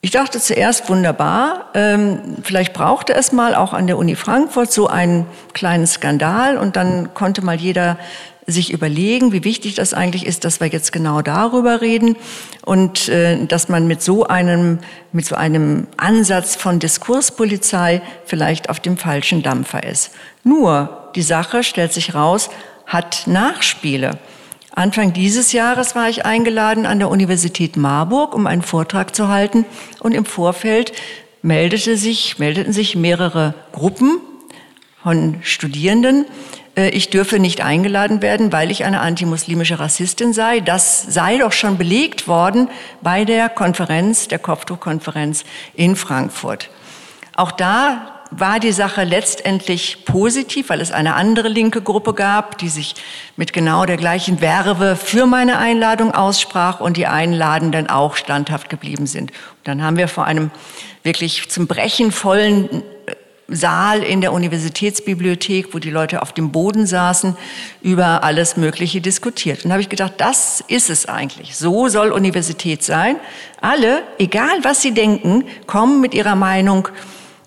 [0.01, 4.87] Ich dachte zuerst wunderbar, ähm, vielleicht brauchte es mal auch an der Uni Frankfurt so
[4.87, 7.99] einen kleinen Skandal und dann konnte mal jeder
[8.49, 12.17] sich überlegen, wie wichtig das eigentlich ist, dass wir jetzt genau darüber reden
[12.65, 14.79] und äh, dass man mit so einem
[15.13, 20.11] mit so einem Ansatz von Diskurspolizei vielleicht auf dem falschen Dampfer ist.
[20.43, 22.49] Nur die Sache stellt sich raus,
[22.87, 24.19] hat Nachspiele.
[24.79, 29.65] Anfang dieses Jahres war ich eingeladen an der Universität Marburg, um einen Vortrag zu halten.
[29.99, 30.93] Und im Vorfeld
[31.43, 34.21] meldete sich, meldeten sich mehrere Gruppen
[35.03, 36.27] von Studierenden.
[36.79, 40.61] Äh, ich dürfe nicht eingeladen werden, weil ich eine antimuslimische Rassistin sei.
[40.61, 42.69] Das sei doch schon belegt worden
[43.03, 46.71] bei der Konferenz, der Kopftuchkonferenz in Frankfurt.
[47.35, 52.69] Auch da war die Sache letztendlich positiv, weil es eine andere linke Gruppe gab, die
[52.69, 52.95] sich
[53.37, 59.07] mit genau der gleichen Werbe für meine Einladung aussprach und die Einladenden auch standhaft geblieben
[59.07, 59.31] sind.
[59.31, 60.51] Und dann haben wir vor einem
[61.03, 63.15] wirklich zum Brechen vollen äh,
[63.51, 67.35] Saal in der Universitätsbibliothek, wo die Leute auf dem Boden saßen,
[67.81, 69.65] über alles Mögliche diskutiert.
[69.65, 71.57] Und da habe ich gedacht, das ist es eigentlich.
[71.57, 73.17] So soll Universität sein.
[73.63, 76.89] Alle, egal was sie denken, kommen mit ihrer Meinung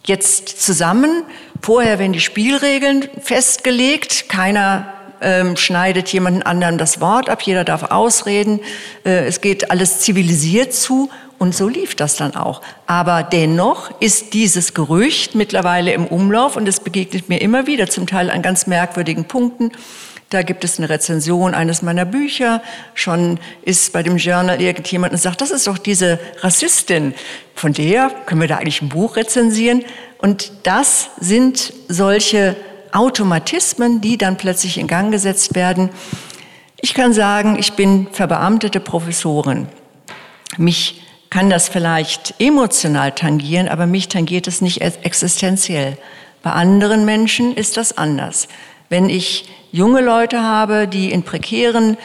[0.04, 1.24] jetzt zusammen.
[1.62, 4.28] Vorher werden die Spielregeln festgelegt.
[4.28, 7.44] Keiner ähm, schneidet jemanden anderen das Wort ab.
[7.44, 8.60] Jeder darf ausreden.
[9.06, 11.12] Äh, es geht alles zivilisiert zu.
[11.42, 12.62] Und so lief das dann auch.
[12.86, 18.06] Aber dennoch ist dieses Gerücht mittlerweile im Umlauf und es begegnet mir immer wieder, zum
[18.06, 19.72] Teil an ganz merkwürdigen Punkten.
[20.30, 22.62] Da gibt es eine Rezension eines meiner Bücher.
[22.94, 27.16] Schon ist bei dem Journal irgendjemand und sagt, das ist doch diese Rassistin.
[27.56, 29.84] Von der können wir da eigentlich ein Buch rezensieren.
[30.20, 32.56] Und das sind solche
[32.92, 35.90] Automatismen, die dann plötzlich in Gang gesetzt werden.
[36.82, 39.68] Ich kann sagen, ich bin verbeamtete Professorin.
[40.58, 41.01] Mich
[41.32, 45.98] kann das vielleicht emotional tangieren, aber mich tangiert es nicht existenziell.
[46.44, 48.48] Bei anderen Menschen ist das anders.
[48.90, 51.98] Wenn ich junge Leute habe, die in prekären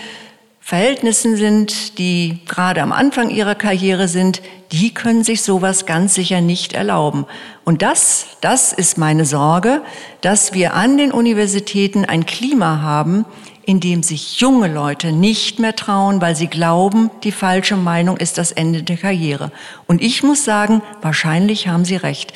[0.60, 6.40] Verhältnissen sind, die gerade am Anfang ihrer Karriere sind, die können sich sowas ganz sicher
[6.40, 7.26] nicht erlauben.
[7.64, 9.82] Und das, das ist meine Sorge,
[10.20, 13.24] dass wir an den Universitäten ein Klima haben,
[13.66, 18.38] in dem sich junge Leute nicht mehr trauen, weil sie glauben, die falsche Meinung ist
[18.38, 19.50] das Ende der Karriere.
[19.86, 22.32] Und ich muss sagen, wahrscheinlich haben Sie recht.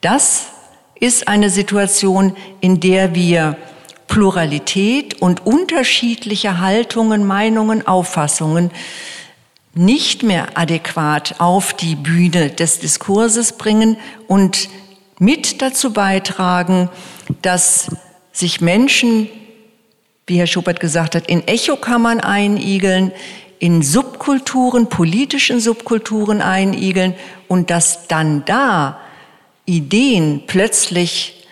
[0.00, 0.46] Das
[1.00, 3.56] ist eine Situation, in der wir
[4.06, 8.70] Pluralität und unterschiedliche Haltungen, Meinungen, Auffassungen
[9.74, 14.68] nicht mehr adäquat auf die Bühne des Diskurses bringen und
[15.18, 16.88] mit dazu beitragen,
[17.42, 17.90] dass
[18.32, 19.28] sich Menschen,
[20.28, 23.12] wie Herr Schubert gesagt hat, in Echokammern einigeln,
[23.58, 27.14] in Subkulturen, politischen Subkulturen einigeln
[27.48, 29.00] und dass dann da
[29.64, 31.46] Ideen plötzlich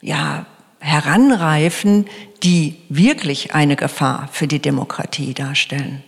[0.00, 0.46] ja
[0.78, 2.06] heranreifen,
[2.42, 6.04] die wirklich eine Gefahr für die Demokratie darstellen.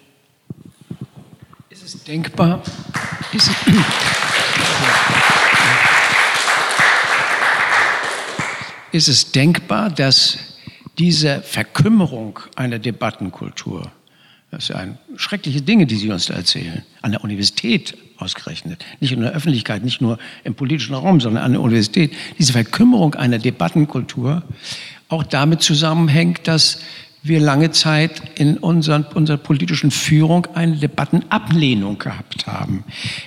[1.71, 2.63] Ist es denkbar?
[3.33, 3.55] Ist es,
[8.93, 10.39] ist es denkbar, dass
[11.01, 13.91] diese Verkümmerung einer Debattenkultur,
[14.51, 14.87] das sind ja
[15.17, 19.83] schreckliche Dinge, die Sie uns da erzählen, an der Universität ausgerechnet, nicht in der Öffentlichkeit,
[19.83, 24.43] nicht nur im politischen Raum, sondern an der Universität, diese Verkümmerung einer Debattenkultur
[25.09, 26.81] auch damit zusammenhängt, dass
[27.23, 32.85] wir lange Zeit in unseren, unserer politischen Führung eine Debattenablehnung gehabt haben.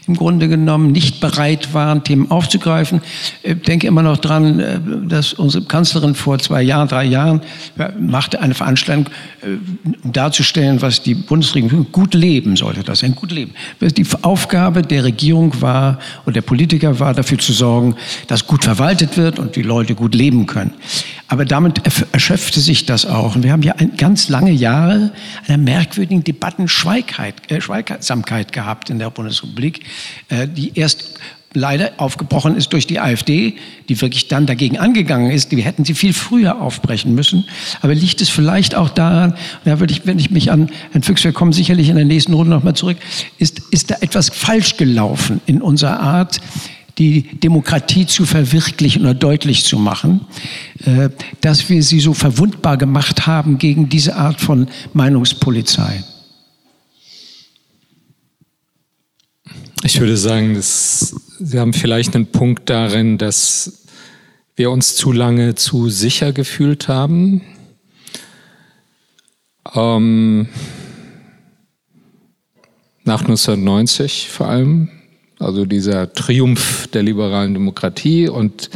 [0.07, 3.01] Im Grunde genommen nicht bereit waren, Themen aufzugreifen.
[3.43, 7.41] Ich denke immer noch dran, äh, dass unsere Kanzlerin vor zwei Jahren, drei Jahren
[7.99, 9.09] machte eine Veranstaltung,
[9.41, 9.47] äh,
[10.03, 12.83] um darzustellen, was die Bundesregierung gut leben sollte.
[12.83, 13.53] Das ein gut leben.
[13.79, 17.95] Die Aufgabe der Regierung war und der Politiker war, dafür zu sorgen,
[18.27, 20.73] dass gut verwaltet wird und die Leute gut leben können.
[21.27, 21.81] Aber damit
[22.11, 23.35] erschöpfte sich das auch.
[23.35, 25.11] Und wir haben ja ganz lange Jahre
[25.47, 29.85] einer merkwürdigen Debattenschweigsamkeit äh, Schweigsamkeit gehabt in der Bundesrepublik,
[30.29, 31.19] äh, die erst
[31.53, 33.55] leider aufgebrochen ist durch die AfD,
[33.89, 35.51] die wirklich dann dagegen angegangen ist.
[35.51, 37.45] Die hätten sie viel früher aufbrechen müssen.
[37.81, 41.23] Aber liegt es vielleicht auch daran, da würde ich, wenn ich mich an Herrn Füchs,
[41.23, 42.97] wir kommen sicherlich in der nächsten Runde nochmal zurück,
[43.37, 46.41] ist, ist da etwas falsch gelaufen in unserer Art,
[46.97, 50.21] die Demokratie zu verwirklichen oder deutlich zu machen,
[50.85, 51.09] äh,
[51.41, 56.03] dass wir sie so verwundbar gemacht haben gegen diese Art von Meinungspolizei.
[59.85, 63.83] Ich würde sagen, dass Sie haben vielleicht einen Punkt darin, dass
[64.55, 67.41] wir uns zu lange zu sicher gefühlt haben.
[69.75, 70.47] Ähm,
[73.03, 74.89] nach 1990 vor allem,
[75.43, 78.69] also dieser Triumph der liberalen Demokratie und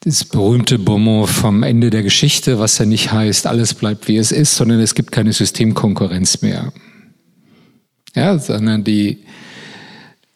[0.00, 4.32] das berühmte Bonmot vom Ende der Geschichte, was ja nicht heißt, alles bleibt wie es
[4.32, 6.72] ist, sondern es gibt keine Systemkonkurrenz mehr.
[8.14, 9.24] Ja, sondern die,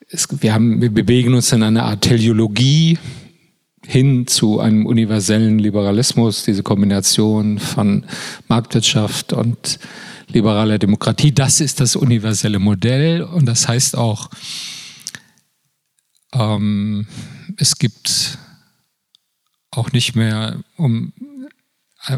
[0.09, 2.99] es, wir, haben, wir bewegen uns in einer Art Teleologie
[3.91, 8.05] hin zu einem universellen Liberalismus, diese Kombination von
[8.47, 9.79] Marktwirtschaft und
[10.29, 11.33] liberaler Demokratie.
[11.33, 14.29] Das ist das universelle Modell und das heißt auch,
[16.35, 17.07] ähm,
[17.57, 18.37] es gibt
[19.71, 21.15] auch nicht mehr, um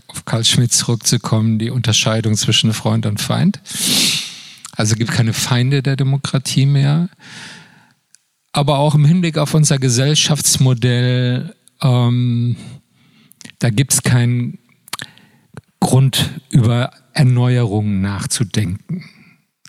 [0.09, 3.61] auf Karl Schmidt zurückzukommen, die Unterscheidung zwischen Freund und Feind.
[4.73, 7.11] Also gibt keine Feinde der Demokratie mehr.
[8.51, 12.57] Aber auch im Hinblick auf unser Gesellschaftsmodell, ähm,
[13.59, 14.59] da gibt es keinen
[15.81, 19.05] Grund, über Erneuerungen nachzudenken.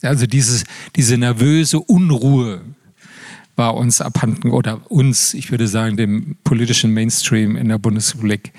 [0.01, 2.61] Also dieses, diese nervöse Unruhe,
[3.55, 8.53] war uns abhanden, oder uns, ich würde sagen, dem politischen Mainstream in der Bundesrepublik,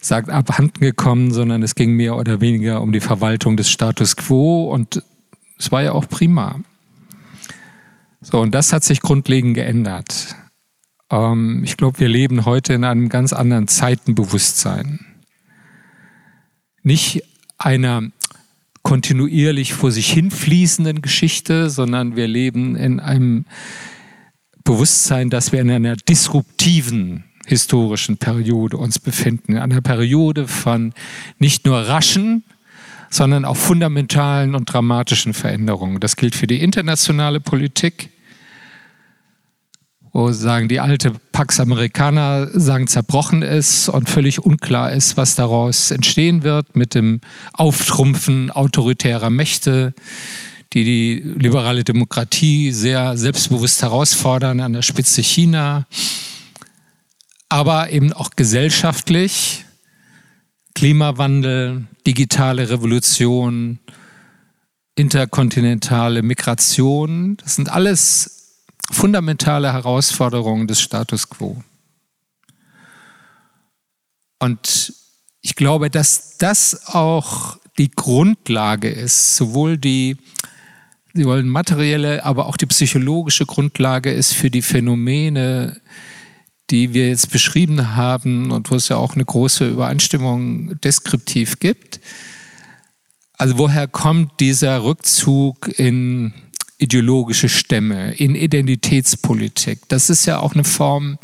[0.00, 4.70] sagt abhanden gekommen, sondern es ging mehr oder weniger um die Verwaltung des Status quo
[4.72, 5.02] und
[5.58, 6.60] es war ja auch prima.
[8.20, 10.34] So, und das hat sich grundlegend geändert.
[11.14, 15.00] Ähm, ich glaube, wir leben heute in einem ganz anderen Zeitenbewusstsein.
[16.82, 17.22] Nicht
[17.56, 18.02] einer
[18.82, 23.46] kontinuierlich vor sich hinfließenden Geschichte, sondern wir leben in einem
[24.64, 29.52] Bewusstsein, dass wir in einer disruptiven historischen Periode uns befinden.
[29.52, 30.92] In einer Periode von
[31.38, 32.44] nicht nur raschen,
[33.08, 36.00] sondern auch fundamentalen und dramatischen Veränderungen.
[36.00, 38.10] Das gilt für die internationale Politik,
[40.14, 45.90] wo sagen die alte Pax Americana sagen zerbrochen ist und völlig unklar ist, was daraus
[45.90, 47.20] entstehen wird mit dem
[47.52, 49.92] Auftrumpfen autoritärer Mächte,
[50.72, 55.84] die die liberale Demokratie sehr selbstbewusst herausfordern, an der Spitze China,
[57.48, 59.64] aber eben auch gesellschaftlich,
[60.76, 63.80] Klimawandel, digitale Revolution,
[64.94, 68.33] interkontinentale Migration, das sind alles
[68.90, 71.62] fundamentale Herausforderungen des Status quo.
[74.38, 74.92] Und
[75.40, 80.16] ich glaube, dass das auch die Grundlage ist, sowohl die
[81.16, 85.80] Sie wollen materielle, aber auch die psychologische Grundlage ist für die Phänomene,
[86.70, 92.00] die wir jetzt beschrieben haben und wo es ja auch eine große Übereinstimmung deskriptiv gibt.
[93.34, 96.34] Also woher kommt dieser Rückzug in
[96.84, 99.80] ideologische Stämme, in Identitätspolitik?
[99.88, 101.18] Das ist ja auch eine Form,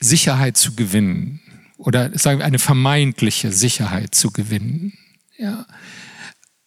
[0.00, 1.40] Sicherheit zu gewinnen
[1.78, 4.92] oder sagen wir eine vermeintliche Sicherheit zu gewinnen.
[5.38, 5.66] Ja.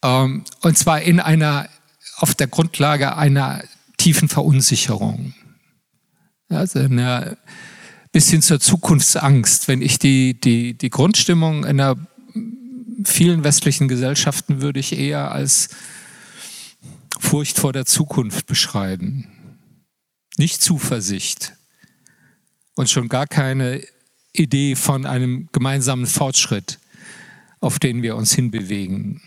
[0.02, 1.68] Ähm, und zwar in einer,
[2.16, 3.62] auf der Grundlage einer
[3.96, 5.34] tiefen Verunsicherung.
[6.48, 7.36] Also einer,
[8.12, 9.68] bis hin zur Zukunftsangst.
[9.68, 11.96] Wenn ich die, die, die Grundstimmung in der
[13.04, 15.68] vielen westlichen Gesellschaften würde ich eher als
[17.28, 19.26] Furcht vor der Zukunft beschreiben.
[20.38, 21.52] Nicht Zuversicht.
[22.74, 23.82] Und schon gar keine
[24.32, 26.78] Idee von einem gemeinsamen Fortschritt,
[27.60, 29.20] auf den wir uns hinbewegen.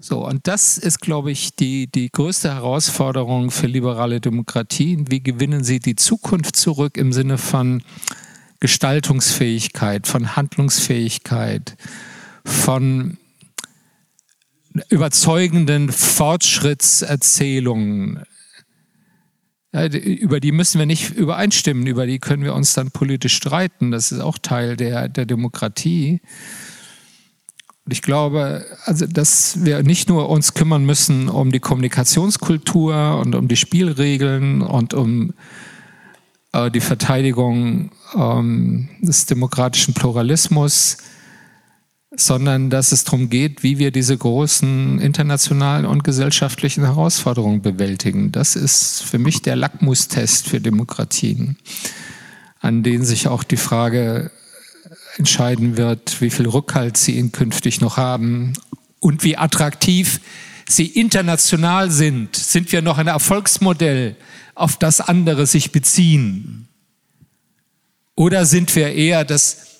[0.00, 5.10] So, und das ist, glaube ich, die, die größte Herausforderung für liberale Demokratien.
[5.10, 7.82] Wie gewinnen sie die Zukunft zurück im Sinne von
[8.60, 11.76] Gestaltungsfähigkeit, von Handlungsfähigkeit,
[12.46, 13.18] von
[14.88, 18.22] überzeugenden Fortschrittserzählungen.
[19.72, 23.90] Ja, über die müssen wir nicht übereinstimmen, über die können wir uns dann politisch streiten.
[23.90, 26.20] Das ist auch Teil der, der Demokratie.
[27.84, 33.34] Und ich glaube, also, dass wir nicht nur uns kümmern müssen um die Kommunikationskultur und
[33.34, 35.32] um die Spielregeln und um
[36.52, 40.98] äh, die Verteidigung ähm, des demokratischen Pluralismus,
[42.14, 48.32] sondern dass es darum geht, wie wir diese großen internationalen und gesellschaftlichen Herausforderungen bewältigen.
[48.32, 51.56] Das ist für mich der Lackmustest für Demokratien,
[52.60, 54.30] an denen sich auch die Frage
[55.16, 58.54] entscheiden wird, wie viel Rückhalt sie künftig noch haben
[59.00, 60.20] und wie attraktiv
[60.68, 62.36] sie international sind.
[62.36, 64.16] Sind wir noch ein Erfolgsmodell,
[64.54, 66.68] auf das andere sich beziehen?
[68.14, 69.71] Oder sind wir eher das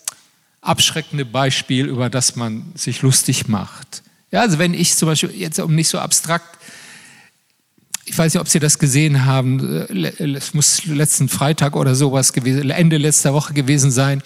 [0.63, 4.03] abschreckende Beispiel, über das man sich lustig macht?
[4.31, 6.59] Ja, also wenn ich zum Beispiel, jetzt um nicht so abstrakt
[8.05, 12.69] ich weiß nicht, ob Sie das gesehen haben, es muss letzten Freitag oder sowas gewesen,
[12.71, 14.23] Ende letzter Woche gewesen sein.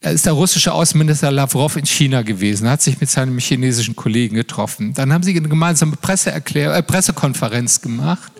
[0.00, 4.34] Da ist der russische Außenminister Lavrov in China gewesen, hat sich mit seinem chinesischen Kollegen
[4.34, 4.94] getroffen.
[4.94, 8.32] Dann haben sie eine gemeinsame Presseerklär äh, Pressekonferenz gemacht,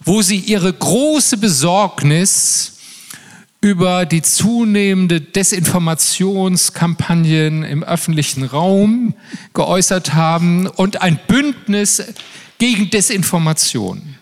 [0.00, 2.78] wo sie ihre große Besorgnis
[3.62, 9.14] über die zunehmende Desinformationskampagnen im öffentlichen Raum
[9.54, 12.02] geäußert haben und ein Bündnis
[12.58, 14.16] gegen Desinformation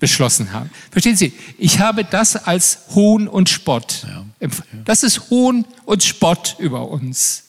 [0.00, 0.70] beschlossen haben.
[0.90, 1.32] Verstehen Sie?
[1.56, 4.04] Ich habe das als Hohn und Spott.
[4.08, 4.48] Ja, ja.
[4.84, 7.44] Das ist Hohn und Spott über uns.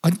[0.00, 0.18] Und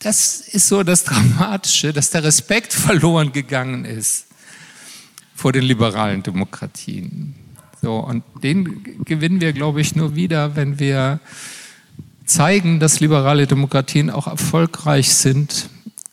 [0.00, 4.26] das ist so das Dramatische, dass der Respekt verloren gegangen ist
[5.34, 7.34] vor den liberalen Demokratien.
[7.84, 11.20] So, und den gewinnen wir, glaube ich, nur wieder, wenn wir
[12.24, 15.68] zeigen, dass liberale Demokratien auch erfolgreich sind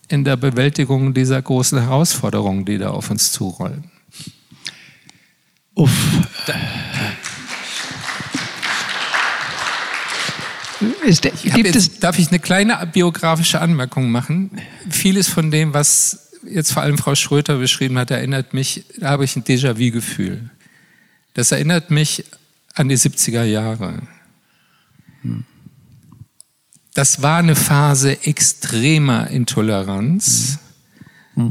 [0.09, 3.85] in der Bewältigung dieser großen Herausforderungen, die da auf uns zurollen.
[5.75, 5.91] Uff.
[11.05, 14.51] Ist, ich jetzt, darf ich eine kleine biografische Anmerkung machen?
[14.89, 19.23] Vieles von dem, was jetzt vor allem Frau Schröter beschrieben hat, erinnert mich, da habe
[19.23, 20.49] ich ein Déjà-vu-Gefühl.
[21.33, 22.25] Das erinnert mich
[22.73, 24.01] an die 70er Jahre.
[26.93, 30.59] Das war eine Phase extremer Intoleranz.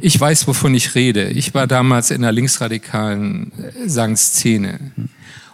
[0.00, 1.30] Ich weiß, wovon ich rede.
[1.30, 4.92] Ich war damals in der linksradikalen äh, sagen, Szene.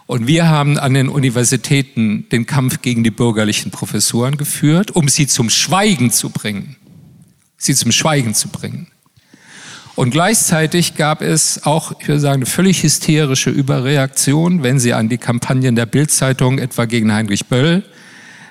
[0.07, 5.27] Und wir haben an den Universitäten den Kampf gegen die bürgerlichen Professoren geführt, um sie
[5.27, 6.77] zum Schweigen zu bringen.
[7.57, 8.89] Sie zum Schweigen zu bringen.
[9.97, 15.09] Und gleichzeitig gab es auch, ich würde sagen, eine völlig hysterische Überreaktion, wenn Sie an
[15.09, 17.83] die Kampagnen der Bildzeitung etwa gegen Heinrich Böll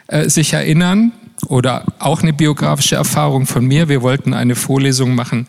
[0.07, 1.11] äh, sich erinnern
[1.47, 3.89] oder auch eine biografische Erfahrung von mir.
[3.89, 5.45] Wir wollten eine Vorlesung machen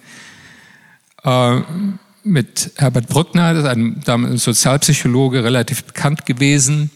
[1.25, 1.61] äh,
[2.25, 6.91] mit Herbert Brückner, das ist ein, ein Sozialpsychologe, relativ bekannt gewesen,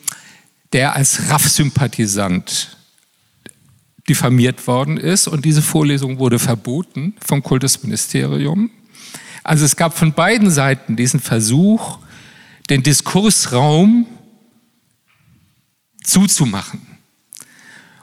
[0.75, 2.77] der als RAF-Sympathisant
[4.11, 5.27] diffamiert worden ist.
[5.27, 8.71] Und diese Vorlesung wurde verboten vom Kultusministerium.
[9.51, 11.99] Also es gab von beiden Seiten diesen Versuch,
[12.71, 14.07] den Diskursraum
[16.05, 16.81] zuzumachen.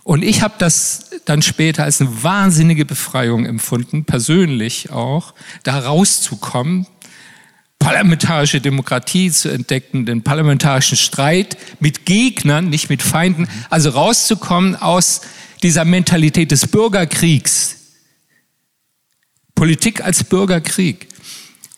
[0.04, 5.34] Und ich habe das dann später als eine wahnsinnige Befreiung empfunden, persönlich auch,
[5.64, 6.86] da rauszukommen,
[7.80, 15.22] parlamentarische Demokratie zu entdecken, den parlamentarischen Streit mit Gegnern, nicht mit Feinden, also rauszukommen aus
[15.64, 17.78] dieser Mentalität des Bürgerkriegs.
[19.56, 21.07] Politik als Bürgerkrieg.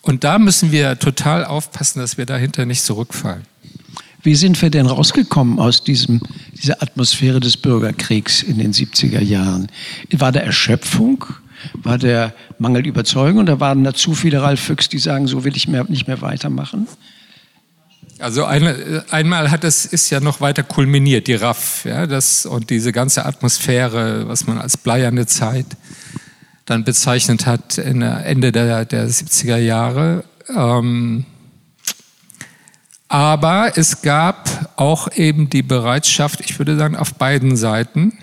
[0.09, 3.43] Und da müssen wir total aufpassen, dass wir dahinter nicht zurückfallen.
[4.23, 6.19] Wie sind wir denn rausgekommen aus diesem,
[6.51, 9.67] dieser Atmosphäre des Bürgerkriegs in den 70er Jahren?
[10.11, 11.25] War der Erschöpfung?
[11.73, 15.55] War der Mangel Überzeugung oder waren da zu viele Ralf Füchs, die sagen, so will
[15.55, 16.87] ich mehr, nicht mehr weitermachen?
[18.17, 22.71] Also eine, einmal hat es ist ja noch weiter kulminiert, die RAF, ja, das, und
[22.71, 25.67] diese ganze Atmosphäre, was man als bleierne Zeit
[26.69, 30.23] dann bezeichnet hat, Ende der, der 70er Jahre.
[30.55, 31.25] Ähm,
[33.07, 38.13] aber es gab auch eben die Bereitschaft, ich würde sagen, auf beiden Seiten.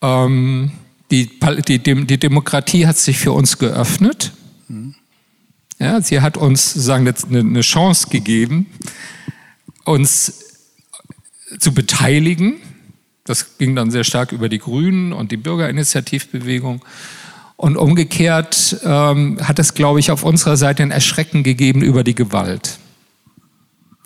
[0.00, 0.72] Ähm,
[1.10, 1.38] die,
[1.68, 4.32] die, die, Demokratie hat sich für uns geöffnet.
[5.78, 8.66] Ja, sie hat uns sagen, eine, eine Chance gegeben,
[9.84, 10.32] uns
[11.58, 12.56] zu beteiligen.
[13.24, 16.84] Das ging dann sehr stark über die Grünen und die Bürgerinitiativbewegung.
[17.56, 22.14] Und umgekehrt ähm, hat es, glaube ich, auf unserer Seite ein Erschrecken gegeben über die
[22.14, 22.78] Gewalt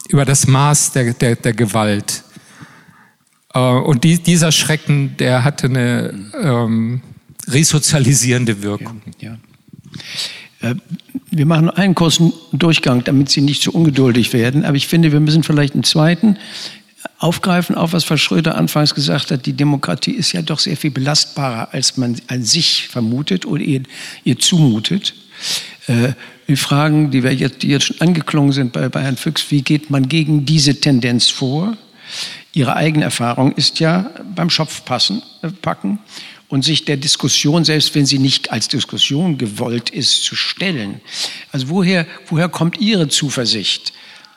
[0.08, 2.24] über das Maß der, der, der Gewalt.
[3.54, 7.02] Äh, und die, dieser Schrecken, der hatte eine ähm,
[7.46, 9.02] resozialisierende Wirkung.
[9.20, 9.36] Ja,
[10.62, 10.70] ja.
[10.70, 10.74] Äh,
[11.30, 14.64] wir machen einen kurzen Durchgang, damit Sie nicht zu ungeduldig werden.
[14.64, 16.38] Aber ich finde, wir müssen vielleicht einen zweiten
[17.18, 19.46] aufgreifen, auf was Frau Schröder anfangs gesagt hat.
[19.46, 23.82] Die Demokratie ist ja doch sehr viel belastbarer, als man an sich vermutet oder ihr,
[24.24, 25.14] ihr zumutet.
[25.88, 26.12] Äh,
[26.46, 29.62] die Fragen, die, wir jetzt, die jetzt schon angeklungen sind bei, bei Herrn Füchs, wie
[29.62, 31.76] geht man gegen diese Tendenz vor?
[32.52, 35.98] Ihre eigene Erfahrung ist ja beim Schopf passen, äh, packen
[36.48, 41.00] und sich der Diskussion, selbst wenn sie nicht als Diskussion gewollt ist, zu stellen.
[41.52, 43.92] Also woher, woher kommt Ihre Zuversicht?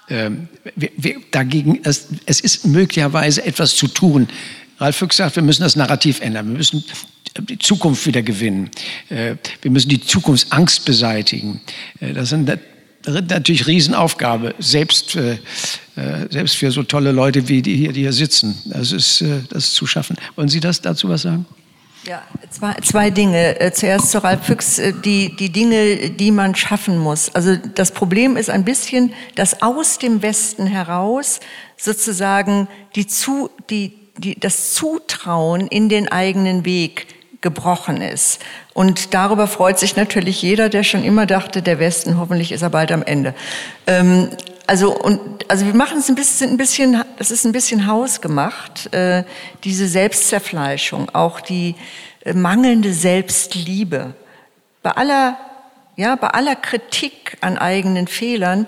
[0.10, 4.28] Ähm, wir, wir, dagegen, es, es ist möglicherweise etwas zu tun.
[4.78, 6.48] Ralf Füchs sagt, wir müssen das Narrativ ändern.
[6.48, 6.84] Wir müssen
[7.40, 8.70] die Zukunft wieder gewinnen.
[9.10, 11.62] Äh, wir müssen die Zukunftsangst beseitigen.
[12.00, 12.52] Äh, das sind
[13.06, 15.38] natürlich Riesenaufgabe, selbst, äh,
[16.30, 18.58] selbst für so tolle Leute wie die hier, die hier sitzen.
[18.66, 20.18] Das ist, das ist zu schaffen.
[20.36, 21.46] Wollen Sie das dazu was sagen?
[22.04, 23.60] Ja, zwei, zwei Dinge.
[23.60, 27.34] Äh, zuerst zu Ralf Füchs, äh, die, die Dinge, die man schaffen muss.
[27.36, 31.40] Also das Problem ist ein bisschen, dass aus dem Westen heraus
[31.78, 37.08] sozusagen die, zu, die, die, das Zutrauen in den eigenen Weg
[37.42, 38.42] gebrochen ist.
[38.74, 42.70] Und darüber freut sich natürlich jeder, der schon immer dachte, der Westen, hoffentlich ist er
[42.70, 43.36] bald am Ende.
[43.86, 44.30] Ähm,
[44.72, 45.20] also, und,
[45.50, 49.26] also wir machen es ein bisschen, ein bisschen, das ist ein bisschen hausgemacht, äh,
[49.66, 51.76] diese Selbstzerfleischung, auch die
[52.24, 54.14] äh, mangelnde Selbstliebe.
[54.82, 55.38] Bei aller,
[55.98, 58.66] ja, bei aller Kritik an eigenen Fehlern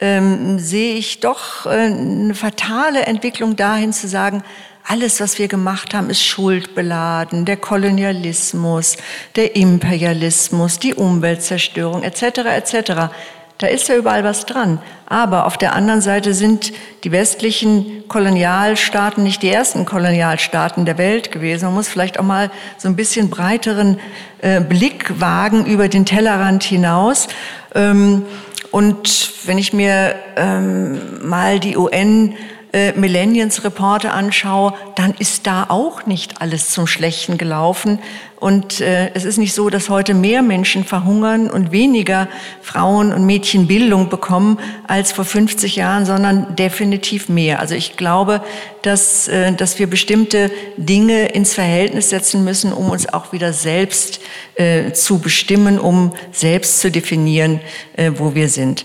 [0.00, 4.44] ähm, sehe ich doch äh, eine fatale Entwicklung dahin zu sagen,
[4.86, 7.46] alles, was wir gemacht haben, ist schuldbeladen.
[7.46, 8.98] Der Kolonialismus,
[9.34, 12.22] der Imperialismus, die Umweltzerstörung etc.
[12.22, 13.12] etc.
[13.58, 14.80] Da ist ja überall was dran.
[15.06, 21.32] Aber auf der anderen Seite sind die westlichen Kolonialstaaten nicht die ersten Kolonialstaaten der Welt
[21.32, 21.66] gewesen.
[21.66, 23.98] Man muss vielleicht auch mal so ein bisschen breiteren
[24.42, 27.26] äh, Blick wagen über den Tellerrand hinaus.
[27.74, 28.26] Ähm,
[28.70, 32.36] und wenn ich mir ähm, mal die UN
[32.78, 37.98] äh, Millenniums Reporte anschaue, dann ist da auch nicht alles zum Schlechten gelaufen.
[38.40, 42.28] Und äh, es ist nicht so, dass heute mehr Menschen verhungern und weniger
[42.62, 47.58] Frauen und Mädchen Bildung bekommen als vor 50 Jahren, sondern definitiv mehr.
[47.58, 48.40] Also ich glaube,
[48.82, 54.20] dass, äh, dass wir bestimmte Dinge ins Verhältnis setzen müssen, um uns auch wieder selbst
[54.54, 57.60] äh, zu bestimmen, um selbst zu definieren,
[57.96, 58.84] äh, wo wir sind.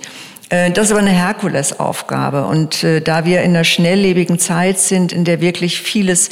[0.50, 2.46] Äh, das ist aber eine Herkulesaufgabe.
[2.46, 6.30] Und äh, da wir in einer schnelllebigen Zeit sind, in der wirklich vieles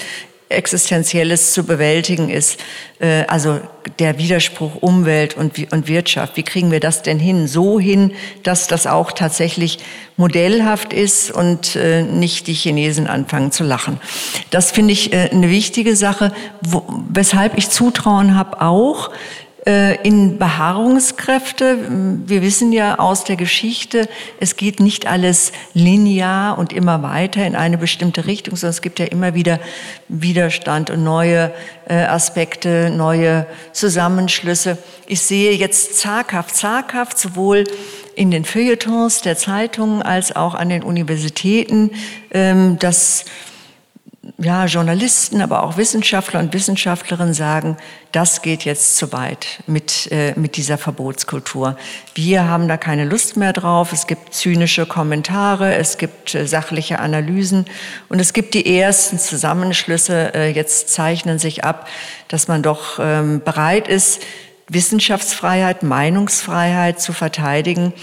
[0.49, 2.59] Existenzielles zu bewältigen ist,
[2.99, 3.61] äh, also
[3.99, 5.57] der Widerspruch Umwelt und,
[5.87, 6.35] Wirtschaft.
[6.35, 7.47] Wie kriegen wir das denn hin?
[7.47, 8.11] So hin,
[8.43, 9.79] dass das auch tatsächlich
[10.17, 11.75] modellhaft ist und
[12.11, 13.99] nicht die Chinesen anfangen zu lachen.
[14.51, 16.31] Das finde ich eine wichtige Sache,
[17.09, 19.09] weshalb ich Zutrauen habe auch,
[19.63, 21.77] in Beharrungskräfte.
[22.25, 24.09] Wir wissen ja aus der Geschichte,
[24.39, 28.97] es geht nicht alles linear und immer weiter in eine bestimmte Richtung, sondern es gibt
[28.97, 29.59] ja immer wieder
[30.07, 31.51] Widerstand und neue
[31.87, 34.79] äh, Aspekte, neue Zusammenschlüsse.
[35.05, 37.65] Ich sehe jetzt zaghaft, zaghaft sowohl
[38.15, 41.91] in den Feuilletons der Zeitungen als auch an den Universitäten,
[42.31, 43.25] ähm, dass
[44.37, 47.77] ja, Journalisten, aber auch Wissenschaftler und Wissenschaftlerinnen sagen,
[48.11, 51.75] das geht jetzt zu weit mit, äh, mit dieser Verbotskultur.
[52.13, 53.93] Wir haben da keine Lust mehr drauf.
[53.93, 57.65] Es gibt zynische Kommentare, es gibt äh, sachliche Analysen
[58.09, 60.35] und es gibt die ersten Zusammenschlüsse.
[60.35, 61.87] Äh, jetzt zeichnen sich ab,
[62.27, 64.21] dass man doch ähm, bereit ist,
[64.67, 67.93] Wissenschaftsfreiheit, Meinungsfreiheit zu verteidigen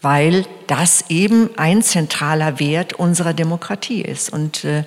[0.00, 4.32] weil das eben ein zentraler Wert unserer Demokratie ist.
[4.32, 4.84] Und äh,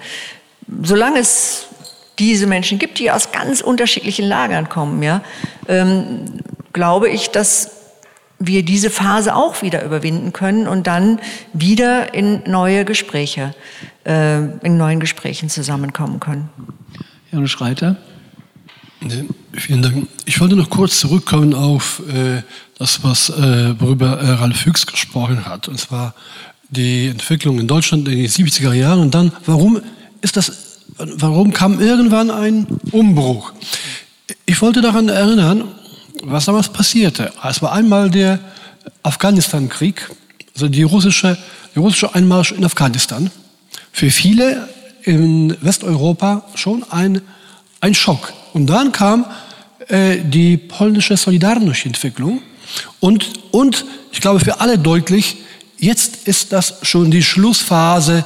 [0.84, 1.68] solange es
[2.20, 5.22] diese Menschen gibt, die aus ganz unterschiedlichen Lagern kommen, ja,
[5.68, 6.26] ähm,
[6.74, 7.72] glaube ich, dass
[8.39, 11.20] wir diese Phase auch wieder überwinden können und dann
[11.53, 13.53] wieder in neue Gespräche,
[14.05, 16.49] äh, in neuen Gesprächen zusammenkommen können.
[17.32, 17.97] Jan Schreiter.
[19.01, 20.07] Nee, vielen Dank.
[20.26, 22.41] Ich wollte noch kurz zurückkommen auf äh,
[22.78, 26.14] das, was äh, worüber äh, Ralf Hüchs gesprochen hat, und zwar
[26.70, 29.82] die Entwicklung in Deutschland in den 70er Jahren und dann, warum
[30.22, 30.52] ist das,
[30.98, 33.54] warum kam irgendwann ein Umbruch?
[34.46, 35.68] Ich wollte daran erinnern,
[36.24, 37.32] was damals passierte.
[37.44, 38.40] Es war einmal der
[39.04, 40.10] Afghanistan-Krieg,
[40.54, 41.38] also die russische,
[41.76, 43.32] der russische Einmarsch in Afghanistan.
[43.92, 44.70] Für viele
[45.04, 47.22] in Westeuropa schon ein,
[47.80, 48.34] ein Schock.
[48.54, 49.26] Und dann kam
[49.88, 52.42] äh, die polnische Solidarność-Entwicklung.
[53.00, 55.38] Und, und ich glaube für alle deutlich,
[55.78, 58.24] jetzt ist das schon die Schlussphase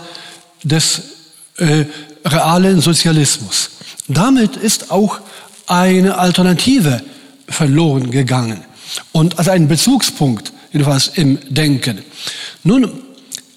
[0.64, 1.15] des
[1.58, 1.86] äh,
[2.26, 3.72] realen Sozialismus.
[4.08, 5.20] Damit ist auch
[5.68, 7.02] eine Alternative
[7.48, 8.62] verloren gegangen
[9.12, 12.00] und als ein Bezugspunkt, jedenfalls im Denken.
[12.64, 12.92] Nun,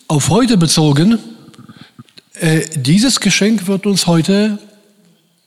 [0.07, 1.19] auf heute bezogen,
[2.35, 4.59] äh, dieses Geschenk wird uns heute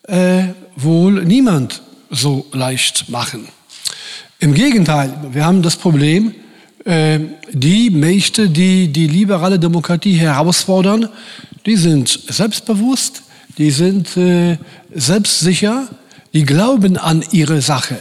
[0.08, 0.44] äh,
[0.76, 3.48] wohl niemand so leicht machen.
[4.40, 6.34] Im Gegenteil, wir haben das Problem,
[6.84, 11.10] die Mächte, die die liberale Demokratie herausfordern,
[11.66, 13.24] die sind selbstbewusst,
[13.58, 14.58] die sind äh,
[14.94, 15.88] selbstsicher,
[16.34, 18.00] die glauben an ihre Sache.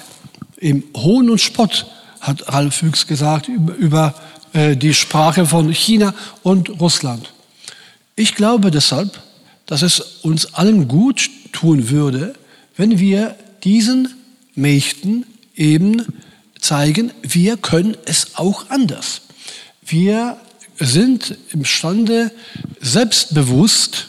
[0.56, 1.86] Im Hohn und Spott
[2.20, 4.14] hat Ralf Füchs gesagt über, über
[4.52, 7.32] äh, die Sprache von China und Russland.
[8.16, 9.20] Ich glaube deshalb,
[9.66, 12.34] dass es uns allen gut tun würde,
[12.76, 14.08] wenn wir diesen
[14.54, 16.04] Mächten eben
[16.60, 19.22] zeigen, wir können es auch anders.
[19.84, 20.36] Wir
[20.78, 22.30] sind imstande,
[22.80, 24.08] selbstbewusst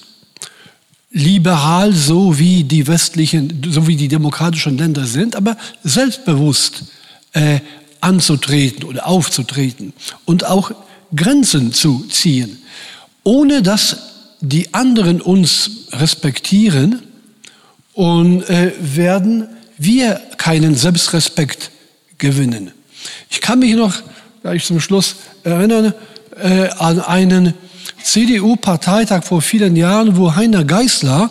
[1.11, 6.85] liberal, so wie die westlichen, so wie die demokratischen Länder sind, aber selbstbewusst
[7.33, 7.59] äh,
[7.99, 9.93] anzutreten oder aufzutreten
[10.25, 10.71] und auch
[11.15, 12.57] Grenzen zu ziehen,
[13.23, 13.97] ohne dass
[14.39, 17.03] die anderen uns respektieren
[17.93, 21.71] und äh, werden wir keinen Selbstrespekt
[22.21, 22.71] gewinnen.
[23.29, 23.93] Ich kann mich noch
[24.41, 25.93] gleich zum Schluss erinnern
[26.41, 27.53] äh, an einen
[28.01, 31.29] CDU-Parteitag vor vielen Jahren, wo Heiner Geißler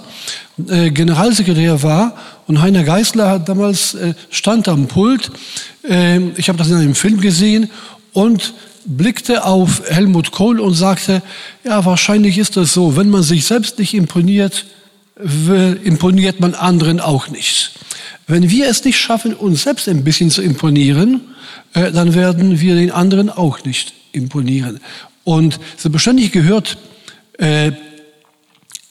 [0.68, 2.16] äh, Generalsekretär war
[2.47, 5.30] und Heiner Geißler hat damals äh, stand am Pult.
[5.88, 7.70] Äh, ich habe das in einem Film gesehen
[8.12, 8.53] und
[8.84, 11.22] blickte auf Helmut Kohl und sagte,
[11.64, 14.64] ja, wahrscheinlich ist das so, wenn man sich selbst nicht imponiert,
[15.84, 17.72] imponiert man anderen auch nicht.
[18.31, 21.20] Wenn wir es nicht schaffen, uns selbst ein bisschen zu imponieren,
[21.74, 24.78] äh, dann werden wir den anderen auch nicht imponieren.
[25.24, 26.78] Und selbstverständlich gehört
[27.39, 27.72] äh,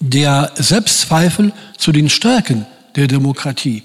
[0.02, 2.66] der Selbstzweifel zu den Stärken
[2.98, 3.84] der Demokratie.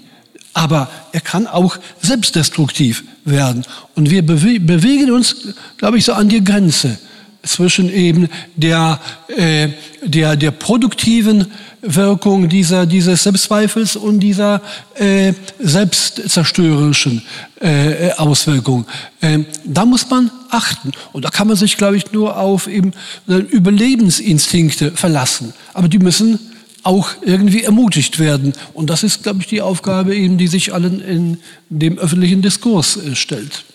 [0.53, 3.65] Aber er kann auch selbstdestruktiv werden.
[3.95, 6.97] Und wir bewe bewegen uns, glaube ich, so an die Grenze
[7.45, 9.69] zwischen eben der, äh,
[10.03, 11.47] der, der produktiven
[11.81, 14.61] Wirkung dieser, dieses Selbstzweifels und dieser
[14.95, 17.21] äh, selbstzerstörerischen
[17.61, 18.85] äh, Auswirkung.
[19.21, 20.91] Ähm, da muss man achten.
[21.13, 22.91] Und da kann man sich, glaube ich, nur auf eben
[23.27, 25.53] Überlebensinstinkte verlassen.
[25.73, 26.39] Aber die müssen
[26.85, 28.53] auch irgendwie ermutigt werden.
[28.73, 31.37] Und das ist, glaube ich, die Aufgabe, eben, die sich allen in
[31.69, 33.65] dem öffentlichen Diskurs äh, stellt.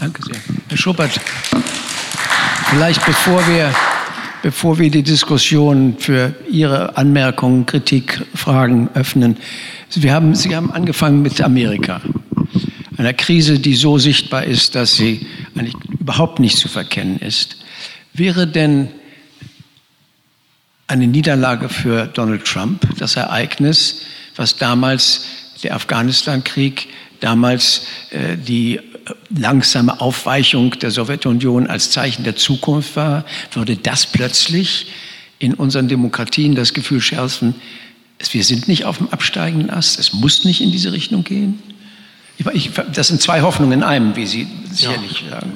[0.00, 0.36] Danke sehr.
[0.68, 1.20] Herr Schuppert,
[2.70, 3.74] vielleicht bevor wir
[4.42, 9.36] bevor wir die Diskussion für Ihre Anmerkungen, Kritik, Fragen öffnen.
[9.94, 12.00] Wir haben, Sie haben angefangen mit Amerika,
[12.96, 17.56] einer Krise, die so sichtbar ist, dass sie eigentlich überhaupt nicht zu verkennen ist.
[18.12, 18.88] Wäre denn
[20.86, 24.02] eine Niederlage für Donald Trump das Ereignis,
[24.36, 25.26] was damals
[25.62, 26.88] der Afghanistan-Krieg,
[27.20, 28.80] damals äh, die
[29.30, 34.86] langsame Aufweichung der Sowjetunion als Zeichen der Zukunft war, würde das plötzlich
[35.38, 37.54] in unseren Demokratien das Gefühl schärfen,
[38.32, 41.60] wir sind nicht auf dem absteigenden Ast, es muss nicht in diese Richtung gehen?
[42.52, 45.30] Ich, das sind zwei Hoffnungen in einem, wie Sie sicherlich ja.
[45.30, 45.52] sagen.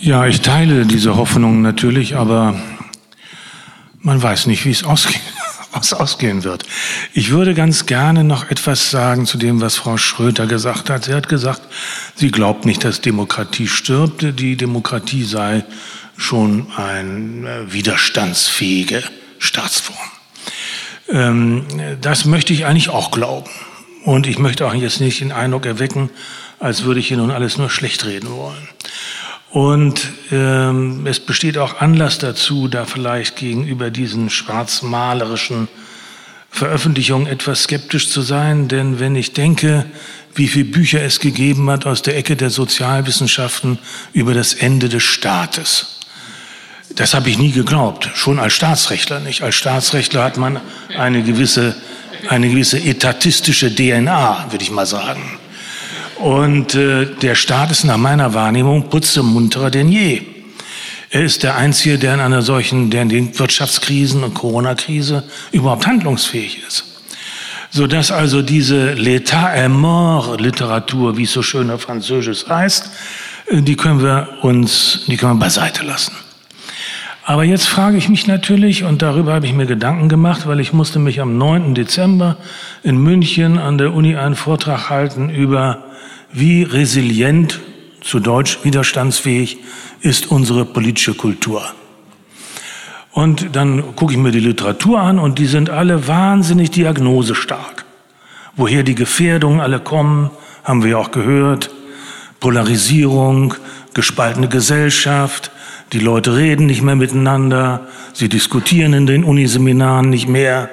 [0.00, 2.58] Ja, ich teile diese Hoffnungen natürlich, aber
[4.00, 5.20] man weiß nicht, wie es ausgeht
[5.72, 6.64] was ausgehen wird.
[7.12, 11.04] Ich würde ganz gerne noch etwas sagen zu dem, was Frau Schröter gesagt hat.
[11.04, 11.62] Sie hat gesagt,
[12.14, 14.38] sie glaubt nicht, dass Demokratie stirbt.
[14.38, 15.64] Die Demokratie sei
[16.16, 19.02] schon eine äh, widerstandsfähige
[19.38, 19.96] Staatsform.
[21.08, 21.64] Ähm,
[22.00, 23.50] das möchte ich eigentlich auch glauben.
[24.04, 26.10] Und ich möchte auch jetzt nicht den Eindruck erwecken,
[26.58, 28.68] als würde ich hier nun alles nur schlecht reden wollen.
[29.50, 35.68] Und ähm, es besteht auch Anlass dazu, da vielleicht gegenüber diesen schwarzmalerischen
[36.50, 38.68] Veröffentlichungen etwas skeptisch zu sein.
[38.68, 39.86] Denn wenn ich denke,
[40.34, 43.80] wie viele Bücher es gegeben hat aus der Ecke der Sozialwissenschaften
[44.12, 45.98] über das Ende des Staates,
[46.94, 49.42] das habe ich nie geglaubt, schon als Staatsrechtler nicht.
[49.42, 50.60] Als Staatsrechtler hat man
[50.96, 51.74] eine gewisse,
[52.28, 55.39] eine gewisse etatistische DNA, würde ich mal sagen.
[56.20, 60.20] Und äh, der Staat ist nach meiner Wahrnehmung putzemunterer denn je.
[61.08, 65.86] Er ist der Einzige, der in einer solchen, der in den Wirtschaftskrisen und Corona-Krise überhaupt
[65.86, 66.84] handlungsfähig ist.
[67.70, 72.90] Sodass also diese L'état est mort Literatur, wie es so schön auf Französisch heißt,
[73.46, 76.12] äh, die können wir uns, die können wir beiseite lassen.
[77.24, 80.74] Aber jetzt frage ich mich natürlich, und darüber habe ich mir Gedanken gemacht, weil ich
[80.74, 81.74] musste mich am 9.
[81.74, 82.36] Dezember
[82.82, 85.89] in München an der Uni einen Vortrag halten über
[86.32, 87.60] wie resilient,
[88.00, 89.58] zu Deutsch widerstandsfähig,
[90.00, 91.62] ist unsere politische Kultur.
[93.12, 97.84] Und dann gucke ich mir die Literatur an und die sind alle wahnsinnig diagnosestark.
[98.56, 100.30] Woher die Gefährdungen alle kommen,
[100.64, 101.70] haben wir auch gehört.
[102.38, 103.54] Polarisierung,
[103.94, 105.50] gespaltene Gesellschaft,
[105.92, 110.70] die Leute reden nicht mehr miteinander, sie diskutieren in den Uniseminaren nicht mehr.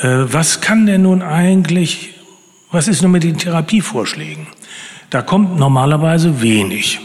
[0.00, 2.14] Äh, was kann denn nun eigentlich
[2.72, 4.46] was ist nun mit den Therapievorschlägen?
[5.10, 6.98] Da kommt normalerweise wenig.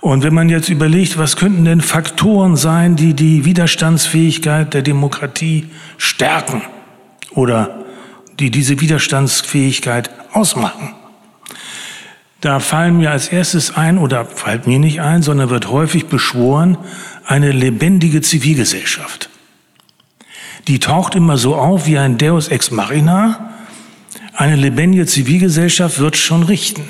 [0.00, 5.66] Und wenn man jetzt überlegt, was könnten denn Faktoren sein, die die Widerstandsfähigkeit der Demokratie
[5.96, 6.62] stärken
[7.32, 7.84] oder
[8.38, 10.94] die diese Widerstandsfähigkeit ausmachen,
[12.40, 16.78] da fallen mir als erstes ein, oder fällt mir nicht ein, sondern wird häufig beschworen,
[17.26, 19.28] eine lebendige Zivilgesellschaft.
[20.68, 23.47] Die taucht immer so auf wie ein Deus ex machina,
[24.38, 26.84] eine lebendige Zivilgesellschaft wird schon richten.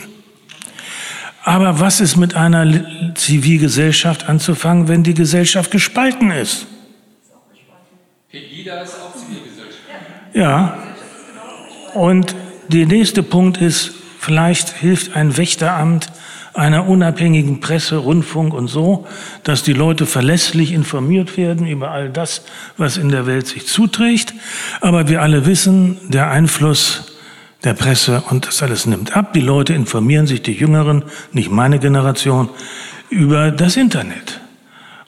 [1.44, 6.66] Aber was ist mit einer Zivilgesellschaft anzufangen, wenn die Gesellschaft gespalten ist?
[8.30, 9.80] Wieder ist auch Zivilgesellschaft.
[10.34, 10.76] Ja.
[11.94, 12.34] Und
[12.68, 16.12] der nächste Punkt ist, vielleicht hilft ein Wächteramt
[16.52, 19.06] einer unabhängigen Presse, Rundfunk und so,
[19.42, 22.42] dass die Leute verlässlich informiert werden über all das,
[22.76, 24.34] was in der Welt sich zuträgt.
[24.82, 27.14] Aber wir alle wissen, der Einfluss
[27.64, 29.32] der Presse und das alles nimmt ab.
[29.32, 32.48] Die Leute informieren sich, die Jüngeren, nicht meine Generation,
[33.10, 34.40] über das Internet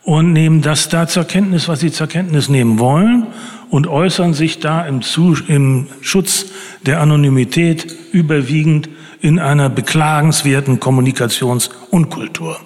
[0.02, 3.26] und nehmen das da zur Kenntnis, was sie zur Kenntnis nehmen wollen
[3.68, 6.46] und äußern sich da im, Zu im Schutz
[6.86, 8.88] der Anonymität überwiegend
[9.20, 12.58] in einer beklagenswerten Kommunikationsunkultur.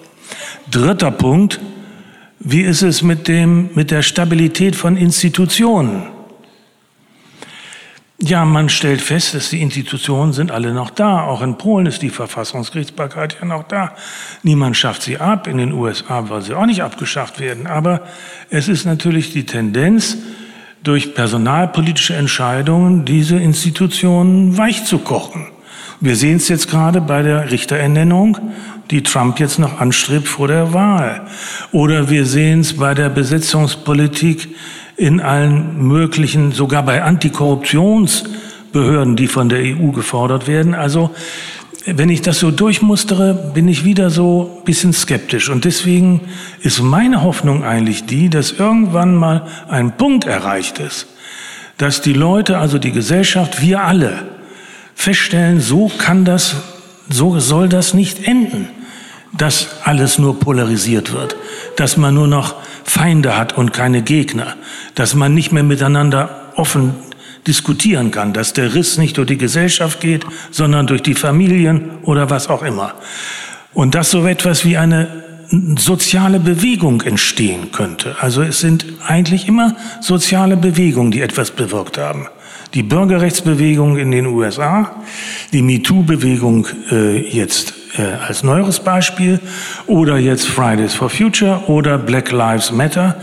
[0.71, 1.59] Dritter Punkt,
[2.39, 6.14] wie ist es mit, dem, mit der Stabilität von Institutionen?
[8.17, 11.23] Ja, man stellt fest, dass die Institutionen sind alle noch da.
[11.23, 13.93] Auch in Polen ist die Verfassungsgerichtsbarkeit ja noch da.
[14.41, 15.47] Niemand schafft sie ab.
[15.47, 17.67] In den USA soll sie auch nicht abgeschafft werden.
[17.67, 18.03] Aber
[18.49, 20.17] es ist natürlich die Tendenz,
[20.85, 25.47] durch personalpolitische Entscheidungen diese Institutionen weich zu kochen.
[25.99, 28.37] Wir sehen es jetzt gerade bei der Richterernennung,
[28.91, 31.25] die Trump jetzt noch anstrebt vor der Wahl.
[31.71, 34.55] Oder wir sehen es bei der Besetzungspolitik
[34.97, 40.73] in allen möglichen, sogar bei Antikorruptionsbehörden, die von der EU gefordert werden.
[40.73, 41.11] Also
[41.85, 45.49] wenn ich das so durchmustere, bin ich wieder so ein bisschen skeptisch.
[45.49, 46.21] Und deswegen
[46.61, 51.07] ist meine Hoffnung eigentlich die, dass irgendwann mal ein Punkt erreicht ist,
[51.77, 54.23] dass die Leute, also die Gesellschaft, wir alle,
[54.95, 56.55] feststellen, so kann das,
[57.09, 58.67] so soll das nicht enden,
[59.37, 61.35] dass alles nur polarisiert wird,
[61.75, 64.55] dass man nur noch Feinde hat und keine Gegner,
[64.95, 66.93] dass man nicht mehr miteinander offen
[67.47, 72.29] diskutieren kann, dass der Riss nicht durch die Gesellschaft geht, sondern durch die Familien oder
[72.29, 72.93] was auch immer.
[73.73, 75.23] Und dass so etwas wie eine
[75.77, 78.15] soziale Bewegung entstehen könnte.
[78.19, 82.27] Also es sind eigentlich immer soziale Bewegungen, die etwas bewirkt haben
[82.75, 84.91] die Bürgerrechtsbewegung in den USA,
[85.53, 89.39] die MeToo-Bewegung äh, jetzt äh, als neueres Beispiel
[89.87, 93.15] oder jetzt Fridays for Future oder Black Lives Matter.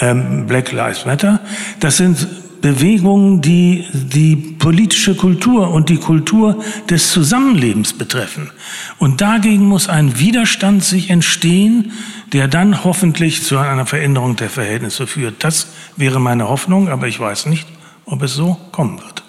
[0.00, 1.40] Ähm, Black Lives Matter.
[1.80, 2.26] Das sind
[2.60, 8.50] Bewegungen, die die politische Kultur und die Kultur des Zusammenlebens betreffen.
[8.98, 11.92] Und dagegen muss ein Widerstand sich entstehen,
[12.32, 15.44] der dann hoffentlich zu einer Veränderung der Verhältnisse führt.
[15.44, 17.66] Das wäre meine Hoffnung, aber ich weiß nicht,
[18.04, 19.22] ob es so kommen wird.